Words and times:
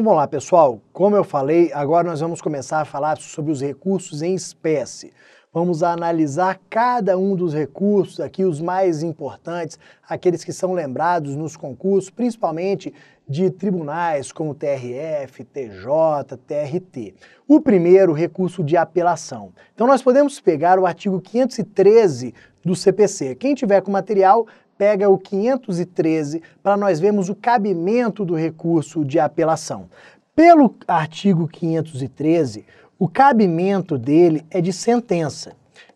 Então 0.00 0.06
vamos 0.06 0.22
lá, 0.22 0.26
pessoal. 0.26 0.80
Como 0.94 1.14
eu 1.14 1.22
falei, 1.22 1.70
agora 1.74 2.08
nós 2.08 2.20
vamos 2.20 2.40
começar 2.40 2.80
a 2.80 2.86
falar 2.86 3.18
sobre 3.18 3.52
os 3.52 3.60
recursos 3.60 4.22
em 4.22 4.34
espécie. 4.34 5.12
Vamos 5.52 5.82
analisar 5.82 6.58
cada 6.70 7.18
um 7.18 7.36
dos 7.36 7.52
recursos 7.52 8.18
aqui, 8.18 8.42
os 8.42 8.62
mais 8.62 9.02
importantes, 9.02 9.78
aqueles 10.08 10.42
que 10.42 10.54
são 10.54 10.72
lembrados 10.72 11.36
nos 11.36 11.54
concursos, 11.54 12.08
principalmente 12.08 12.94
de 13.28 13.50
tribunais 13.50 14.32
como 14.32 14.54
TRF, 14.54 15.44
TJ, 15.44 16.38
TRT. 16.46 17.14
O 17.46 17.60
primeiro, 17.60 18.14
recurso 18.14 18.64
de 18.64 18.78
apelação. 18.78 19.52
Então 19.74 19.86
nós 19.86 20.00
podemos 20.00 20.40
pegar 20.40 20.78
o 20.78 20.86
artigo 20.86 21.20
513 21.20 22.32
do 22.64 22.74
CPC. 22.74 23.34
Quem 23.34 23.54
tiver 23.54 23.82
com 23.82 23.90
material, 23.90 24.46
pega 24.80 25.10
o 25.10 25.18
513 25.18 26.42
para 26.62 26.74
nós 26.74 26.98
vermos 26.98 27.28
o 27.28 27.34
cabimento 27.34 28.24
do 28.24 28.34
recurso 28.34 29.04
de 29.04 29.18
apelação. 29.18 29.90
Pelo 30.34 30.74
artigo 30.88 31.46
513, 31.46 32.64
o 32.98 33.06
cabimento 33.06 33.98
dele 33.98 34.42
é 34.50 34.58
de 34.58 34.72
sentença. 34.72 35.52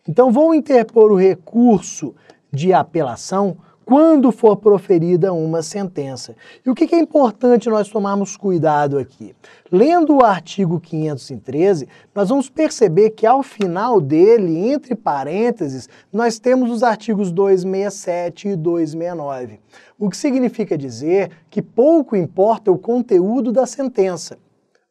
Então 0.07 0.31
vou 0.31 0.55
interpor 0.55 1.11
o 1.11 1.17
recurso 1.17 2.15
de 2.53 2.75
apelação 2.75 3.57
quando 3.85 4.33
for 4.33 4.57
proferida 4.57 5.33
uma 5.33 5.63
sentença. 5.63 6.35
E 6.65 6.71
o 6.71 6.75
que 6.75 6.95
é 6.95 6.99
importante 6.99 7.69
nós 7.69 7.89
tomarmos 7.89 8.37
cuidado 8.37 8.99
aqui? 8.99 9.35
Lendo 9.71 10.17
o 10.17 10.25
artigo 10.25 10.81
513, 10.81 11.89
nós 12.15 12.29
vamos 12.29 12.49
perceber 12.49 13.11
que 13.11 13.27
ao 13.27 13.43
final 13.43 14.01
dele, 14.01 14.69
entre 14.69 14.95
parênteses, 14.95 15.89
nós 16.13 16.39
temos 16.39 16.71
os 16.71 16.83
artigos 16.83 17.31
267 17.31 18.49
e 18.49 18.57
269. 18.57 19.61
O 19.99 20.09
que 20.09 20.17
significa 20.17 20.79
dizer 20.79 21.31
que 21.51 21.61
pouco 21.61 22.17
importa 22.17 22.73
o 22.73 22.79
conteúdo 22.79 23.53
da 23.53 23.67
sentença. 23.67 24.39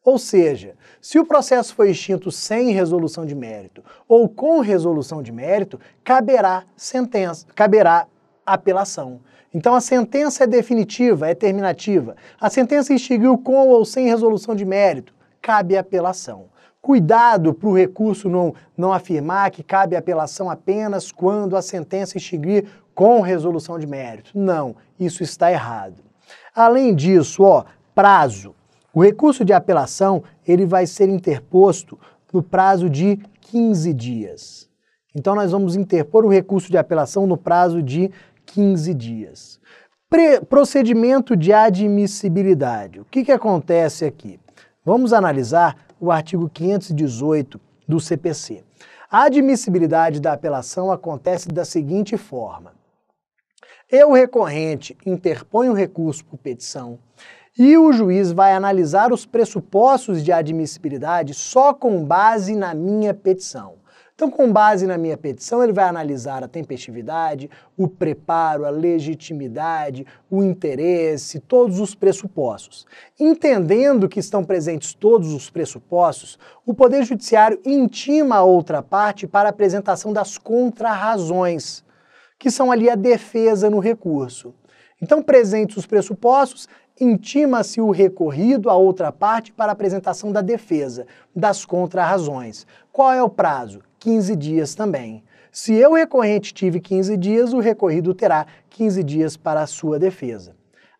Ou 0.04 0.18
seja, 0.18 0.74
se 1.00 1.18
o 1.18 1.24
processo 1.24 1.74
foi 1.74 1.90
extinto 1.90 2.30
sem 2.30 2.72
resolução 2.72 3.24
de 3.24 3.34
mérito 3.34 3.82
ou 4.06 4.28
com 4.28 4.60
resolução 4.60 5.22
de 5.22 5.32
mérito, 5.32 5.80
caberá 6.04 6.64
sentença, 6.76 7.46
caberá 7.54 8.06
apelação. 8.44 9.20
Então 9.52 9.74
a 9.74 9.80
sentença 9.80 10.44
é 10.44 10.46
definitiva, 10.46 11.28
é 11.28 11.34
terminativa. 11.34 12.16
A 12.40 12.50
sentença 12.50 12.92
extinguiu 12.92 13.38
com 13.38 13.68
ou 13.68 13.84
sem 13.84 14.06
resolução 14.06 14.54
de 14.54 14.64
mérito, 14.64 15.14
cabe 15.40 15.76
apelação. 15.76 16.46
Cuidado 16.82 17.54
para 17.54 17.68
o 17.68 17.74
recurso 17.74 18.28
não, 18.28 18.54
não 18.76 18.92
afirmar 18.92 19.50
que 19.50 19.62
cabe 19.62 19.96
apelação 19.96 20.50
apenas 20.50 21.10
quando 21.10 21.56
a 21.56 21.62
sentença 21.62 22.18
extinguir 22.18 22.66
com 22.94 23.20
resolução 23.20 23.78
de 23.78 23.86
mérito. 23.86 24.32
Não, 24.34 24.76
isso 25.00 25.22
está 25.22 25.50
errado. 25.50 26.02
Além 26.54 26.94
disso, 26.94 27.42
ó, 27.42 27.64
prazo. 27.94 28.54
O 28.92 29.02
recurso 29.02 29.44
de 29.44 29.52
apelação 29.52 30.22
ele 30.46 30.66
vai 30.66 30.86
ser 30.86 31.08
interposto 31.08 31.98
no 32.32 32.42
prazo 32.42 32.90
de 32.90 33.18
15 33.40 33.92
dias. 33.94 34.68
Então 35.16 35.34
nós 35.34 35.52
vamos 35.52 35.76
interpor 35.76 36.24
o 36.24 36.28
recurso 36.28 36.70
de 36.70 36.76
apelação 36.76 37.26
no 37.26 37.36
prazo 37.36 37.82
de 37.82 38.10
15 38.46 38.94
dias. 38.94 39.60
Pre 40.08 40.40
procedimento 40.40 41.36
de 41.36 41.52
admissibilidade. 41.52 43.00
O 43.00 43.04
que, 43.04 43.24
que 43.24 43.32
acontece 43.32 44.04
aqui? 44.04 44.38
Vamos 44.84 45.12
analisar 45.12 45.76
o 45.98 46.10
artigo 46.10 46.48
518 46.48 47.60
do 47.88 47.98
CPC. 47.98 48.62
A 49.10 49.24
admissibilidade 49.24 50.20
da 50.20 50.32
apelação 50.32 50.90
acontece 50.90 51.48
da 51.48 51.64
seguinte 51.64 52.16
forma. 52.16 52.72
Eu, 53.90 54.12
recorrente, 54.12 54.96
interponho 55.06 55.72
o 55.72 55.76
recurso 55.76 56.24
por 56.24 56.38
petição 56.38 56.98
e 57.56 57.78
o 57.78 57.92
juiz 57.92 58.32
vai 58.32 58.52
analisar 58.52 59.12
os 59.12 59.24
pressupostos 59.24 60.24
de 60.24 60.32
admissibilidade 60.32 61.34
só 61.34 61.72
com 61.72 62.04
base 62.04 62.56
na 62.56 62.74
minha 62.74 63.14
petição. 63.14 63.76
Então, 64.16 64.30
com 64.30 64.52
base 64.52 64.86
na 64.86 64.96
minha 64.96 65.16
petição, 65.16 65.60
ele 65.60 65.72
vai 65.72 65.86
analisar 65.86 66.44
a 66.44 66.48
tempestividade, 66.48 67.50
o 67.76 67.88
preparo, 67.88 68.64
a 68.64 68.70
legitimidade, 68.70 70.06
o 70.30 70.40
interesse, 70.40 71.40
todos 71.40 71.80
os 71.80 71.96
pressupostos. 71.96 72.86
Entendendo 73.18 74.08
que 74.08 74.20
estão 74.20 74.44
presentes 74.44 74.94
todos 74.94 75.32
os 75.32 75.50
pressupostos, 75.50 76.38
o 76.64 76.72
Poder 76.72 77.02
Judiciário 77.02 77.60
intima 77.66 78.36
a 78.36 78.44
outra 78.44 78.80
parte 78.80 79.26
para 79.26 79.48
a 79.48 79.50
apresentação 79.50 80.12
das 80.12 80.38
contrarrazões, 80.38 81.82
que 82.38 82.52
são 82.52 82.70
ali 82.70 82.88
a 82.88 82.94
defesa 82.94 83.68
no 83.68 83.80
recurso. 83.80 84.54
Então, 85.02 85.24
presentes 85.24 85.76
os 85.76 85.86
pressupostos, 85.86 86.68
intima-se 87.00 87.80
o 87.80 87.90
recorrido 87.90 88.70
à 88.70 88.76
outra 88.76 89.10
parte 89.10 89.52
para 89.52 89.72
apresentação 89.72 90.30
da 90.30 90.40
defesa, 90.40 91.04
das 91.34 91.64
contrarrazões. 91.64 92.64
Qual 92.92 93.12
é 93.12 93.20
o 93.20 93.28
prazo? 93.28 93.82
15 94.04 94.36
dias 94.36 94.74
também. 94.74 95.24
Se 95.50 95.72
eu, 95.72 95.94
recorrente, 95.94 96.52
tive 96.52 96.78
15 96.78 97.16
dias, 97.16 97.54
o 97.54 97.58
recorrido 97.58 98.12
terá 98.12 98.46
15 98.68 99.02
dias 99.02 99.34
para 99.34 99.62
a 99.62 99.66
sua 99.66 99.98
defesa. 99.98 100.54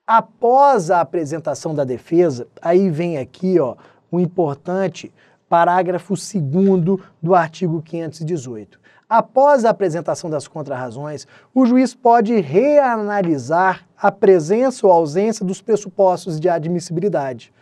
Após 0.07 0.91
a 0.91 1.03
apresentação 1.03 1.75
da 1.75 1.85
defesa, 1.85 2.49
aí 2.63 2.89
vem 2.89 3.19
aqui 3.19 3.61
ó, 3.61 3.77
o 4.11 4.19
importante 4.19 5.13
parágrafo 5.51 6.15
2 6.15 6.99
do 7.23 7.35
artigo 7.35 7.83
518. 7.83 8.81
Após 9.07 9.67
a 9.67 9.71
apresentação 9.71 10.31
das 10.31 10.49
contrarrazões, 10.49 11.27
o 11.55 11.67
juiz 11.67 11.95
pode 11.95 12.41
reanalisar 12.41 13.87
a 13.99 14.11
presença 14.11 14.87
ou 14.87 14.93
ausência 14.95 15.45
dos 15.45 15.61
pressupostos 15.61 16.41
de 16.41 16.49
admissibilidade. 16.49 17.53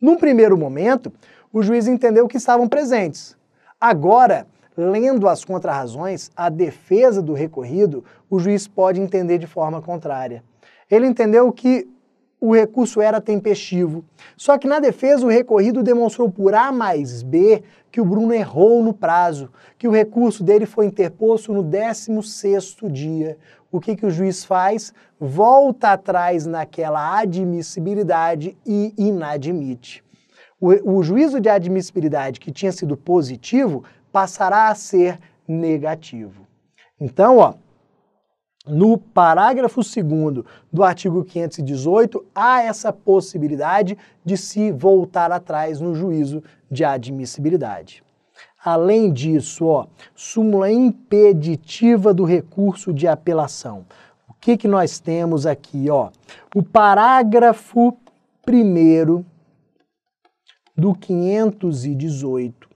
Num 0.00 0.16
primeiro 0.16 0.58
momento, 0.58 1.12
o 1.52 1.62
juiz 1.62 1.86
entendeu 1.86 2.26
que 2.26 2.38
estavam 2.38 2.66
presentes, 2.66 3.36
Agora, 3.82 4.46
lendo 4.76 5.26
as 5.26 5.44
contrarrazões, 5.44 6.30
a 6.36 6.48
defesa 6.48 7.20
do 7.20 7.32
recorrido, 7.32 8.04
o 8.30 8.38
juiz 8.38 8.68
pode 8.68 9.00
entender 9.00 9.38
de 9.38 9.46
forma 9.48 9.82
contrária. 9.82 10.44
Ele 10.88 11.04
entendeu 11.04 11.50
que 11.50 11.88
o 12.40 12.54
recurso 12.54 13.00
era 13.00 13.20
tempestivo. 13.20 14.04
Só 14.36 14.56
que 14.56 14.68
na 14.68 14.78
defesa 14.78 15.26
o 15.26 15.28
recorrido 15.28 15.82
demonstrou 15.82 16.30
por 16.30 16.54
A 16.54 16.70
mais 16.70 17.24
B 17.24 17.64
que 17.90 18.00
o 18.00 18.04
Bruno 18.04 18.32
errou 18.32 18.84
no 18.84 18.94
prazo, 18.94 19.50
que 19.76 19.88
o 19.88 19.90
recurso 19.90 20.44
dele 20.44 20.64
foi 20.64 20.86
interposto 20.86 21.52
no 21.52 21.64
16º 21.64 22.88
dia. 22.88 23.36
O 23.68 23.80
que, 23.80 23.96
que 23.96 24.06
o 24.06 24.12
juiz 24.12 24.44
faz? 24.44 24.94
Volta 25.18 25.90
atrás 25.90 26.46
naquela 26.46 27.18
admissibilidade 27.18 28.56
e 28.64 28.94
inadmite 28.96 30.04
o, 30.62 30.98
o 30.98 31.02
juízo 31.02 31.40
de 31.40 31.48
admissibilidade 31.48 32.38
que 32.38 32.52
tinha 32.52 32.70
sido 32.70 32.96
positivo 32.96 33.82
passará 34.12 34.68
a 34.68 34.74
ser 34.76 35.18
negativo. 35.46 36.46
Então, 37.00 37.38
ó, 37.38 37.54
no 38.64 38.96
parágrafo 38.96 39.80
2 39.80 40.44
do 40.72 40.84
artigo 40.84 41.24
518, 41.24 42.24
há 42.32 42.62
essa 42.62 42.92
possibilidade 42.92 43.98
de 44.24 44.36
se 44.36 44.70
voltar 44.70 45.32
atrás 45.32 45.80
no 45.80 45.96
juízo 45.96 46.44
de 46.70 46.84
admissibilidade. 46.84 48.04
Além 48.64 49.12
disso, 49.12 49.66
ó, 49.66 49.86
súmula 50.14 50.70
impeditiva 50.70 52.14
do 52.14 52.22
recurso 52.22 52.92
de 52.92 53.08
apelação. 53.08 53.84
O 54.28 54.34
que, 54.40 54.56
que 54.56 54.68
nós 54.68 55.00
temos 55.00 55.44
aqui? 55.44 55.90
Ó? 55.90 56.10
O 56.54 56.62
parágrafo 56.62 57.96
1 58.46 59.24
do 60.76 60.94
518. 60.94 62.68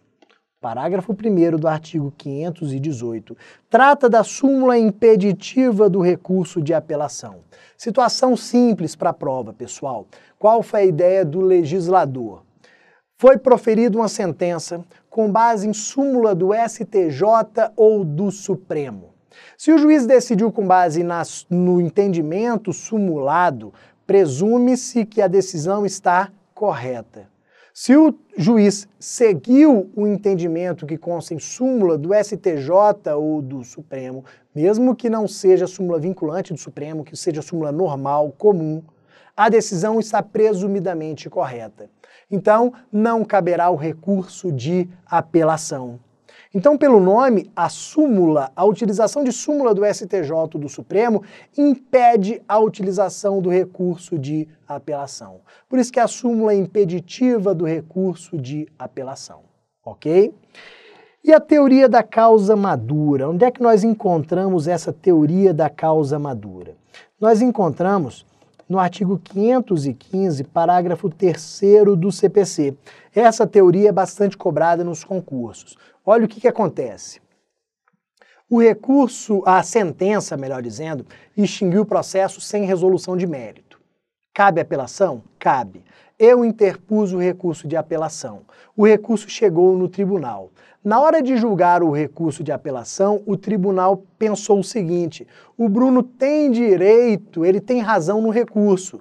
Parágrafo 0.61 1.13
1 1.13 1.57
do 1.57 1.69
artigo 1.69 2.13
518 2.17 3.37
trata 3.71 4.09
da 4.09 4.25
súmula 4.25 4.77
impeditiva 4.77 5.89
do 5.89 6.01
recurso 6.01 6.61
de 6.61 6.75
apelação. 6.75 7.41
Situação 7.77 8.37
simples 8.37 8.97
para 8.97 9.11
a 9.11 9.15
prova, 9.15 9.53
pessoal. 9.53 10.07
Qual 10.39 10.63
foi 10.63 10.81
a 10.81 10.87
ideia 10.87 11.25
do 11.25 11.41
legislador? 11.41 12.43
Foi 13.19 13.39
proferida 13.39 13.97
uma 13.97 14.09
sentença 14.09 14.85
com 15.09 15.31
base 15.31 15.69
em 15.69 15.73
súmula 15.73 16.35
do 16.35 16.51
STJ 16.53 17.71
ou 17.77 18.05
do 18.05 18.31
Supremo. 18.31 19.15
Se 19.57 19.73
o 19.73 19.79
juiz 19.79 20.07
decidiu 20.07 20.51
com 20.51 20.67
base 20.67 21.03
nas, 21.03 21.47
no 21.49 21.81
entendimento 21.81 22.73
sumulado, 22.73 23.73
presume-se 24.07 25.05
que 25.05 25.23
a 25.23 25.29
decisão 25.29 25.87
está 25.87 26.31
correta. 26.55 27.36
Se 27.79 27.95
o 27.95 28.15
juiz 28.39 28.89
seguiu 28.99 29.91
o 29.95 30.07
entendimento 30.07 30.87
que 30.87 30.97
consta 30.97 31.35
em 31.35 31.39
súmula 31.39 31.99
do 31.99 32.15
STJ 32.15 33.13
ou 33.15 33.43
do 33.43 33.63
Supremo, 33.63 34.25
mesmo 34.55 34.97
que 34.97 35.11
não 35.11 35.29
seja 35.29 35.67
súmula 35.67 36.01
vinculante 36.01 36.55
do 36.55 36.59
Supremo, 36.59 37.05
que 37.05 37.15
seja 37.15 37.43
súmula 37.43 37.71
normal, 37.71 38.33
comum, 38.39 38.83
a 39.37 39.51
decisão 39.51 40.01
está 40.01 40.23
presumidamente 40.23 41.29
correta. 41.29 41.91
Então, 42.31 42.73
não 42.91 43.23
caberá 43.23 43.69
o 43.69 43.77
recurso 43.77 44.51
de 44.51 44.89
apelação. 45.05 46.01
Então, 46.55 46.79
pelo 46.79 47.01
nome, 47.01 47.51
a 47.55 47.69
súmula, 47.69 48.51
a 48.55 48.65
utilização 48.65 49.23
de 49.25 49.33
súmula 49.33 49.75
do 49.75 49.85
STJ 49.85 50.31
do 50.55 50.69
Supremo 50.69 51.23
impede 51.57 52.41
a 52.49 52.59
utilização 52.59 53.41
do 53.41 53.51
recurso 53.51 54.19
de 54.19 54.49
apelação. 54.67 55.41
Por 55.69 55.79
isso 55.79 55.93
que 55.93 56.01
a 56.01 56.07
súmula 56.07 56.53
é 56.53 56.57
impeditiva 56.57 57.55
do 57.55 57.65
recurso 57.65 58.39
de 58.39 58.67
apelação, 58.79 59.41
ok? 59.85 60.35
E 61.23 61.33
a 61.33 61.41
teoria 61.41 61.89
da 61.89 62.05
causa 62.05 62.55
madura? 62.55 63.29
Onde 63.29 63.45
é 63.45 63.51
que 63.51 63.61
nós 63.61 63.83
encontramos 63.83 64.69
essa 64.69 64.93
teoria 64.93 65.53
da 65.53 65.69
causa 65.69 66.19
madura? 66.21 66.77
Nós 67.21 67.43
encontramos 67.43 68.25
no 68.69 68.79
artigo 68.79 69.19
515, 69.19 70.45
parágrafo 70.45 71.09
3 71.09 71.61
do 71.99 72.11
CPC. 72.11 72.77
Essa 73.15 73.47
teoria 73.47 73.91
é 73.91 73.93
bastante 73.93 74.37
cobrada 74.37 74.83
nos 74.83 75.05
concursos. 75.05 75.77
Olha 76.05 76.25
o 76.25 76.29
que, 76.29 76.41
que 76.41 76.49
acontece. 76.49 77.21
O 78.49 78.61
recurso, 78.61 79.43
a 79.45 79.63
sentença, 79.63 80.37
melhor 80.37 80.63
dizendo, 80.63 81.05
extinguiu 81.37 81.83
o 81.83 81.87
processo 81.87 82.41
sem 82.41 82.65
resolução 82.65 83.17
de 83.17 83.27
mérito. 83.27 83.81
Cabe 84.33 84.61
apelação? 84.61 85.23
Cabe. 85.39 85.83
Eu 86.19 86.45
interpus 86.45 87.13
o 87.13 87.19
recurso 87.19 87.69
de 87.69 87.77
apelação. 87.77 88.43
O 88.75 88.87
recurso 88.87 89.29
chegou 89.29 89.77
no 89.77 89.87
tribunal. 89.87 90.51
Na 90.83 90.99
hora 90.99 91.21
de 91.21 91.37
julgar 91.37 91.83
o 91.83 91.91
recurso 91.91 92.43
de 92.43 92.51
apelação, 92.51 93.23
o 93.27 93.37
tribunal 93.37 94.03
pensou 94.19 94.61
o 94.61 94.65
seguinte: 94.65 95.27
o 95.59 95.69
Bruno 95.69 96.03
tem 96.03 96.51
direito, 96.51 97.45
ele 97.45 97.61
tem 97.61 97.81
razão 97.81 98.23
no 98.23 98.31
recurso. 98.31 99.01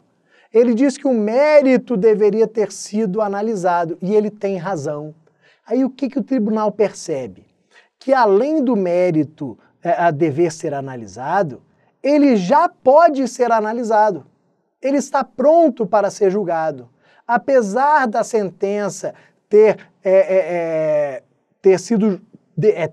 Ele 0.52 0.74
diz 0.74 0.98
que 0.98 1.08
o 1.08 1.14
mérito 1.14 1.96
deveria 1.96 2.48
ter 2.48 2.72
sido 2.72 3.22
analisado 3.22 3.98
e 4.02 4.14
ele 4.14 4.30
tem 4.30 4.58
razão. 4.58 5.14
Aí 5.66 5.86
o 5.86 5.90
que, 5.90 6.10
que 6.10 6.20
o 6.20 6.24
tribunal 6.24 6.72
percebe? 6.72 7.46
Que 7.98 8.14
além 8.14 8.64
do 8.64 8.76
mérito 8.76 9.58
é, 9.82 9.92
a 9.92 10.12
dever 10.12 10.52
ser 10.52 10.74
analisado, 10.74 11.62
ele 12.04 12.36
já 12.36 12.68
pode 12.68 13.28
ser 13.28 13.52
analisado. 13.52 14.26
Ele 14.82 14.98
está 14.98 15.24
pronto 15.24 15.86
para 15.86 16.10
ser 16.10 16.30
julgado. 16.30 16.90
Apesar 17.28 18.08
da 18.08 18.24
sentença 18.24 19.14
ter, 19.50 19.78
é, 20.04 20.12
é, 20.12 20.38
é 20.38 21.24
ter 21.62 21.80
sido 21.80 22.22
de, 22.56 22.72
é, 22.72 22.88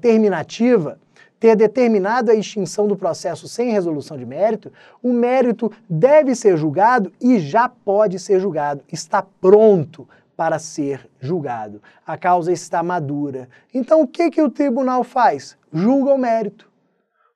ter 1.43 1.57
determinado 1.57 2.31
a 2.31 2.35
extinção 2.35 2.87
do 2.87 2.97
processo 2.97 3.49
sem 3.49 3.71
resolução 3.73 4.17
de 4.17 4.25
mérito, 4.25 4.73
o 5.03 5.13
mérito 5.13 5.73
deve 5.91 6.37
ser 6.37 6.57
julgado 6.57 7.13
e 7.21 7.41
já 7.41 7.69
pode 7.69 8.19
ser 8.21 8.39
julgado, 8.39 8.83
está 8.93 9.27
pronto 9.41 10.09
para 10.37 10.59
ser 10.59 11.09
julgado. 11.21 11.83
A 12.07 12.17
causa 12.17 12.53
está 12.53 12.83
madura. 12.83 13.49
Então, 13.75 14.03
o 14.03 14.07
que, 14.07 14.31
que 14.31 14.41
o 14.41 14.51
tribunal 14.51 15.05
faz? 15.05 15.57
Julga 15.73 16.15
o 16.15 16.19
mérito. 16.19 16.72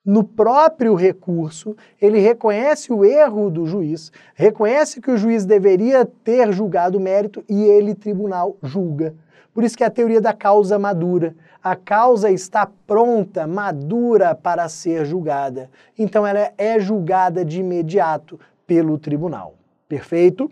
No 0.06 0.22
próprio 0.22 0.94
recurso, 0.94 1.76
ele 2.00 2.20
reconhece 2.20 2.92
o 2.92 3.04
erro 3.04 3.50
do 3.50 3.66
juiz, 3.66 4.12
reconhece 4.36 5.00
que 5.00 5.10
o 5.10 5.16
juiz 5.16 5.44
deveria 5.44 6.06
ter 6.06 6.52
julgado 6.52 6.96
o 6.96 7.00
mérito 7.00 7.44
e 7.48 7.64
ele, 7.64 7.92
tribunal, 7.92 8.56
julga. 8.62 9.16
Por 9.52 9.64
isso 9.64 9.76
que 9.76 9.82
é 9.82 9.86
a 9.88 9.90
teoria 9.90 10.20
da 10.20 10.32
causa 10.32 10.78
madura. 10.78 11.34
A 11.60 11.74
causa 11.74 12.30
está 12.30 12.70
pronta, 12.86 13.48
madura 13.48 14.32
para 14.32 14.68
ser 14.68 15.04
julgada. 15.04 15.68
Então 15.98 16.24
ela 16.24 16.52
é 16.56 16.78
julgada 16.78 17.44
de 17.44 17.58
imediato 17.58 18.38
pelo 18.64 18.96
tribunal. 18.98 19.54
Perfeito? 19.88 20.48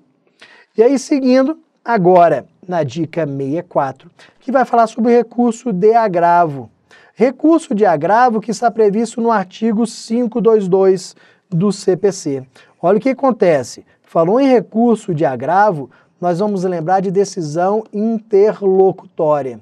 E 0.76 0.82
aí, 0.82 0.98
seguindo, 0.98 1.60
Agora, 1.84 2.46
na 2.66 2.82
dica 2.82 3.26
64, 3.26 4.10
que 4.40 4.50
vai 4.50 4.64
falar 4.64 4.86
sobre 4.86 5.12
o 5.12 5.14
recurso 5.14 5.70
de 5.70 5.92
agravo. 5.92 6.70
Recurso 7.16 7.76
de 7.76 7.87
agravo 7.87 8.40
que 8.40 8.50
está 8.50 8.69
previsto 8.72 9.20
no 9.20 9.31
artigo 9.31 9.84
522 9.87 11.14
do 11.49 11.70
CPC. 11.70 12.44
Olha 12.82 12.99
o 12.99 13.00
que 13.00 13.11
acontece. 13.11 13.87
Falou 14.02 14.40
em 14.40 14.49
recurso 14.49 15.14
de 15.14 15.25
agravo, 15.25 15.88
nós 16.20 16.40
vamos 16.40 16.64
lembrar 16.64 16.99
de 16.99 17.12
decisão 17.12 17.84
interlocutória. 17.93 19.61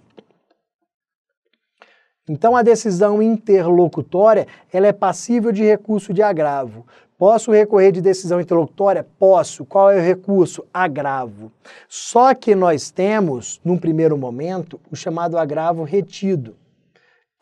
Então, 2.27 2.57
a 2.57 2.63
decisão 2.63 3.21
interlocutória 3.21 4.47
ela 4.73 4.87
é 4.87 4.93
passível 4.93 5.53
de 5.53 5.63
recurso 5.63 6.15
de 6.15 6.23
agravo. 6.23 6.87
Posso 7.19 7.53
recorrer 7.53 7.93
de 7.93 8.01
decisão 8.01 8.41
interlocutória? 8.41 9.07
Posso. 9.19 9.67
Qual 9.67 9.91
é 9.91 9.99
o 9.99 10.03
recurso? 10.03 10.65
Agravo. 10.73 11.53
Só 11.87 12.33
que 12.33 12.55
nós 12.55 12.91
temos, 12.91 13.61
num 13.63 13.77
primeiro 13.77 14.17
momento, 14.17 14.81
o 14.91 14.97
chamado 14.97 15.37
agravo 15.37 15.85
retido, 15.85 16.57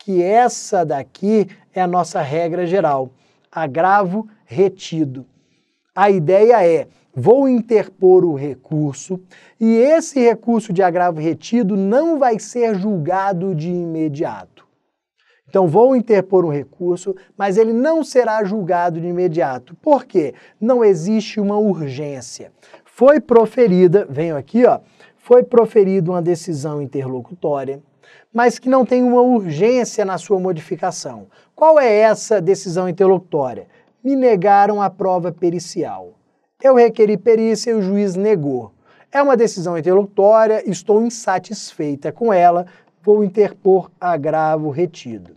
que 0.03 0.21
essa 0.21 0.85
daqui 0.85 1.47
é 1.73 1.81
a 1.81 1.87
nossa 1.87 2.21
regra 2.21 2.65
geral. 2.65 3.11
Agravo 3.51 4.27
retido. 4.45 5.25
A 5.95 6.09
ideia 6.09 6.65
é, 6.65 6.87
vou 7.13 7.47
interpor 7.47 8.25
o 8.25 8.33
recurso 8.33 9.19
e 9.59 9.75
esse 9.75 10.19
recurso 10.19 10.73
de 10.73 10.81
agravo 10.81 11.19
retido 11.19 11.75
não 11.75 12.17
vai 12.17 12.39
ser 12.39 12.75
julgado 12.75 13.53
de 13.53 13.69
imediato. 13.69 14.65
Então 15.47 15.67
vou 15.67 15.95
interpor 15.95 16.45
um 16.45 16.51
recurso, 16.51 17.13
mas 17.37 17.57
ele 17.57 17.73
não 17.73 18.03
será 18.05 18.43
julgado 18.43 19.01
de 19.01 19.07
imediato. 19.07 19.75
Por 19.75 20.05
quê? 20.05 20.33
Não 20.59 20.83
existe 20.83 21.41
uma 21.41 21.57
urgência. 21.57 22.53
Foi 22.85 23.19
proferida, 23.19 24.07
venho 24.09 24.37
aqui, 24.37 24.65
ó, 24.65 24.79
foi 25.17 25.43
proferida 25.43 26.09
uma 26.09 26.21
decisão 26.21 26.81
interlocutória, 26.81 27.81
mas 28.33 28.57
que 28.57 28.69
não 28.69 28.85
tem 28.85 29.03
uma 29.03 29.21
urgência 29.21 30.05
na 30.05 30.17
sua 30.17 30.39
modificação. 30.39 31.27
Qual 31.55 31.79
é 31.79 31.93
essa 31.93 32.39
decisão 32.41 32.87
interlocutória? 32.87 33.67
Me 34.03 34.15
negaram 34.15 34.81
a 34.81 34.89
prova 34.89 35.31
pericial. 35.31 36.13
Eu 36.61 36.75
requeri 36.75 37.17
perícia 37.17 37.71
e 37.71 37.73
o 37.73 37.81
juiz 37.81 38.15
negou. 38.15 38.71
É 39.11 39.21
uma 39.21 39.35
decisão 39.35 39.77
interlocutória, 39.77 40.63
estou 40.69 41.03
insatisfeita 41.03 42.11
com 42.11 42.31
ela, 42.31 42.65
vou 43.03 43.23
interpor 43.23 43.91
agravo 43.99 44.69
retido. 44.69 45.35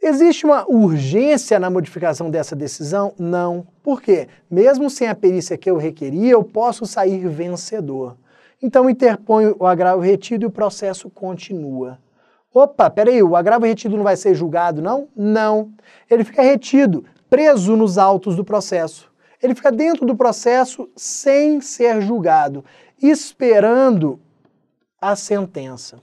Existe 0.00 0.46
uma 0.46 0.64
urgência 0.68 1.58
na 1.58 1.68
modificação 1.68 2.30
dessa 2.30 2.54
decisão? 2.54 3.12
Não. 3.18 3.66
Por 3.82 4.00
quê? 4.00 4.28
Mesmo 4.48 4.88
sem 4.88 5.08
a 5.08 5.14
perícia 5.14 5.58
que 5.58 5.68
eu 5.68 5.76
requeria, 5.76 6.30
eu 6.30 6.44
posso 6.44 6.86
sair 6.86 7.28
vencedor. 7.28 8.16
Então 8.60 8.90
interponho 8.90 9.56
o 9.58 9.66
agravo 9.66 10.02
retido 10.02 10.44
e 10.44 10.46
o 10.46 10.50
processo 10.50 11.08
continua. 11.08 11.98
Opa, 12.52 12.90
peraí, 12.90 13.22
o 13.22 13.36
agravo 13.36 13.66
retido 13.66 13.96
não 13.96 14.04
vai 14.04 14.16
ser 14.16 14.34
julgado, 14.34 14.82
não? 14.82 15.08
Não. 15.14 15.72
Ele 16.10 16.24
fica 16.24 16.42
retido, 16.42 17.04
preso 17.30 17.76
nos 17.76 17.98
autos 17.98 18.34
do 18.34 18.44
processo. 18.44 19.12
Ele 19.40 19.54
fica 19.54 19.70
dentro 19.70 20.04
do 20.04 20.16
processo 20.16 20.90
sem 20.96 21.60
ser 21.60 22.00
julgado, 22.00 22.64
esperando 23.00 24.18
a 25.00 25.14
sentença. 25.14 26.00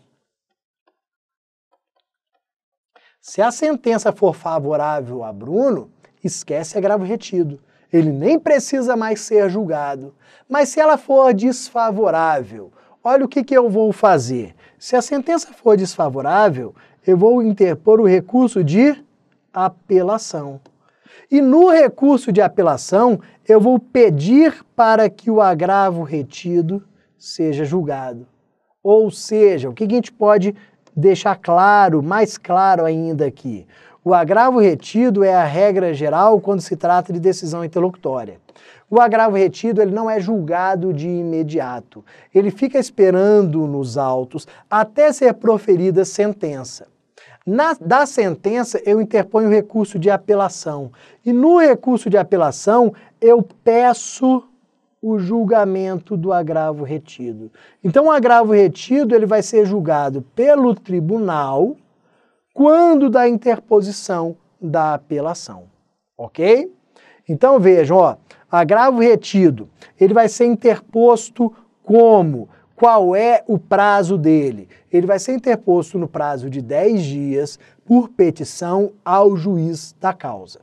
Se 3.20 3.42
a 3.42 3.52
sentença 3.52 4.14
for 4.14 4.36
favorável 4.36 5.24
a 5.24 5.34
Bruno, 5.34 5.92
esquece 6.24 6.78
agravo 6.78 7.04
retido. 7.04 7.60
Ele 7.92 8.12
nem 8.12 8.40
precisa 8.40 8.96
mais 8.96 9.22
ser 9.22 9.50
julgado. 9.50 10.14
Mas 10.50 10.70
se 10.70 10.80
ela 10.80 10.98
for 10.98 11.34
desfavorável, 11.34 12.72
olha 13.04 13.26
o 13.26 13.28
que, 13.28 13.44
que 13.44 13.56
eu 13.56 13.70
vou 13.70 13.92
fazer. 13.92 14.56
Se 14.78 14.96
a 14.96 15.02
sentença 15.02 15.54
for 15.54 15.78
desfavorável, 15.78 16.76
eu 17.06 17.18
vou 17.18 17.42
interpor 17.42 18.00
o 18.00 18.08
recurso 18.08 18.64
de 18.64 18.96
apelação. 19.54 20.60
E 21.32 21.42
no 21.42 21.70
recurso 21.70 22.32
de 22.32 22.42
apelação, 22.42 23.20
eu 23.48 23.60
vou 23.60 23.80
pedir 23.80 24.64
para 24.76 25.10
que 25.10 25.32
o 25.32 25.42
agravo 25.42 26.04
retido 26.04 26.84
seja 27.18 27.66
julgado. 27.66 28.28
Ou 28.84 29.10
seja, 29.10 29.70
o 29.70 29.74
que 29.74 29.86
a 29.86 29.90
gente 29.90 30.12
pode 30.12 30.56
deixar 30.96 31.36
claro, 31.36 32.02
mais 32.02 32.38
claro 32.38 32.86
ainda 32.86 33.26
aqui. 33.26 33.68
O 34.08 34.14
agravo 34.14 34.60
retido 34.60 35.24
é 35.24 35.34
a 35.34 35.44
regra 35.44 35.92
geral 35.92 36.40
quando 36.40 36.62
se 36.62 36.76
trata 36.76 37.12
de 37.12 37.20
decisão 37.20 37.66
interlocutória. 37.66 38.40
O 38.88 39.02
agravo 39.02 39.36
retido 39.36 39.82
ele 39.82 39.90
não 39.90 40.08
é 40.08 40.20
julgado 40.20 40.94
de 40.94 41.08
imediato. 41.08 42.06
Ele 42.32 42.52
fica 42.52 42.78
esperando 42.78 43.66
nos 43.66 43.98
autos 43.98 44.48
até 44.70 45.12
ser 45.12 45.34
proferida 45.34 46.06
sentença. 46.06 46.86
Na, 47.44 47.74
da 47.82 48.06
sentença, 48.06 48.80
eu 48.86 49.02
interponho 49.02 49.48
o 49.48 49.52
recurso 49.52 49.98
de 49.98 50.12
apelação. 50.12 50.92
E 51.26 51.34
no 51.34 51.58
recurso 51.58 52.08
de 52.08 52.16
apelação, 52.16 52.94
eu 53.20 53.42
peço 53.64 54.44
o 55.02 55.18
julgamento 55.18 56.16
do 56.16 56.32
agravo 56.32 56.84
retido. 56.84 57.52
Então, 57.84 58.06
o 58.06 58.12
agravo 58.12 58.54
retido 58.54 59.16
ele 59.16 59.26
vai 59.26 59.42
ser 59.42 59.66
julgado 59.66 60.22
pelo 60.36 60.76
tribunal 60.76 61.76
quando 62.56 63.10
da 63.10 63.28
interposição 63.28 64.38
da 64.62 64.94
apelação, 64.94 65.66
ok? 66.18 66.74
Então 67.28 67.60
vejam, 67.60 67.98
ó, 67.98 68.16
agravo 68.50 69.02
retido, 69.02 69.70
ele 70.00 70.14
vai 70.14 70.30
ser 70.30 70.46
interposto 70.46 71.54
como? 71.84 72.48
Qual 72.74 73.14
é 73.14 73.44
o 73.46 73.60
prazo 73.60 74.18
dele? 74.18 74.70
Ele 74.90 75.06
vai 75.06 75.20
ser 75.20 75.34
interposto 75.34 76.00
no 76.00 76.08
prazo 76.08 76.50
de 76.50 76.62
10 76.62 77.04
dias 77.04 77.60
por 77.84 78.08
petição 78.08 78.94
ao 79.04 79.36
juiz 79.36 79.94
da 80.00 80.14
causa. 80.14 80.62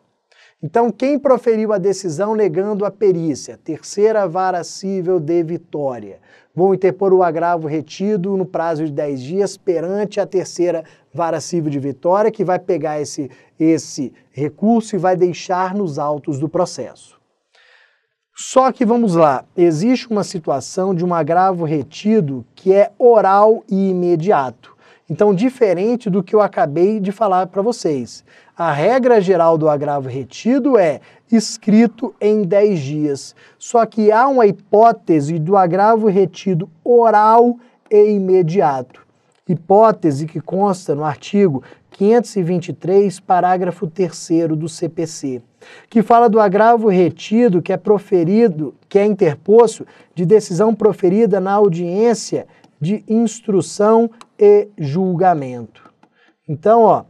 Então, 0.65 0.93
quem 0.93 1.19
proferiu 1.19 1.73
a 1.73 1.79
decisão 1.79 2.37
negando 2.37 2.85
a 2.85 2.91
perícia? 2.91 3.59
Terceira 3.65 4.29
vara 4.29 4.63
cível 4.63 5.19
de 5.19 5.43
Vitória. 5.43 6.21
Vão 6.55 6.73
interpor 6.73 7.13
o 7.13 7.23
agravo 7.23 7.67
retido 7.67 8.37
no 8.37 8.47
prazo 8.47 8.85
de 8.85 8.93
10 8.93 9.23
dias 9.23 9.57
perante 9.57 10.21
a 10.21 10.27
terceira 10.27 10.85
vara 11.13 11.41
civil 11.41 11.69
de 11.69 11.81
Vitória, 11.81 12.31
que 12.31 12.45
vai 12.45 12.61
pegar 12.61 13.01
esse, 13.01 13.29
esse 13.59 14.13
recurso 14.31 14.95
e 14.95 14.99
vai 15.01 15.17
deixar 15.17 15.75
nos 15.75 15.99
autos 15.99 16.39
do 16.39 16.49
processo. 16.49 17.21
Só 18.33 18.71
que 18.71 18.85
vamos 18.85 19.17
lá, 19.17 19.45
existe 19.57 20.09
uma 20.09 20.23
situação 20.23 20.95
de 20.95 21.05
um 21.05 21.13
agravo 21.13 21.65
retido 21.65 22.47
que 22.55 22.73
é 22.73 22.93
oral 22.99 23.65
e 23.69 23.91
imediato. 23.91 24.72
Então, 25.11 25.35
diferente 25.35 26.09
do 26.09 26.23
que 26.23 26.35
eu 26.35 26.41
acabei 26.41 27.01
de 27.01 27.13
falar 27.13 27.47
para 27.49 27.61
vocês. 27.61 28.25
A 28.57 28.73
regra 28.73 29.21
geral 29.21 29.59
do 29.59 29.69
agravo 29.69 30.09
retido 30.09 30.79
é 30.79 31.01
escrito 31.31 32.15
em 32.21 32.43
10 32.43 32.81
dias. 32.81 33.35
Só 33.59 33.85
que 33.85 34.13
há 34.13 34.29
uma 34.29 34.47
hipótese 34.47 35.39
do 35.39 35.57
agravo 35.57 36.09
retido 36.09 36.69
oral 36.85 37.57
e 37.91 38.11
imediato. 38.11 39.03
Hipótese 39.49 40.27
que 40.27 40.41
consta 40.41 40.95
no 40.95 41.05
artigo 41.05 41.63
523, 41.91 43.21
parágrafo 43.21 43.87
3 43.87 44.49
do 44.57 44.69
CPC, 44.69 45.43
que 45.91 46.03
fala 46.03 46.29
do 46.29 46.41
agravo 46.41 46.89
retido 46.89 47.61
que 47.61 47.73
é 47.73 47.77
proferido, 47.77 48.75
que 48.89 48.99
é 48.99 49.05
interposto 49.05 49.87
de 50.15 50.25
decisão 50.25 50.75
proferida 50.75 51.41
na 51.41 51.53
audiência 51.53 52.47
de 52.81 53.05
instrução 53.09 54.11
e 54.45 54.69
julgamento. 54.77 55.89
Então, 56.49 56.83
ó, 56.83 57.05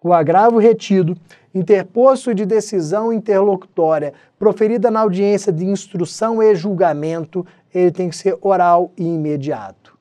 o 0.00 0.12
agravo 0.12 0.58
retido, 0.58 1.16
interposto 1.52 2.32
de 2.32 2.46
decisão 2.46 3.12
interlocutória 3.12 4.14
proferida 4.38 4.88
na 4.88 5.00
audiência 5.00 5.52
de 5.52 5.64
instrução 5.64 6.40
e 6.40 6.54
julgamento, 6.54 7.44
ele 7.74 7.90
tem 7.90 8.08
que 8.08 8.14
ser 8.14 8.38
oral 8.40 8.92
e 8.96 9.02
imediato. 9.02 9.98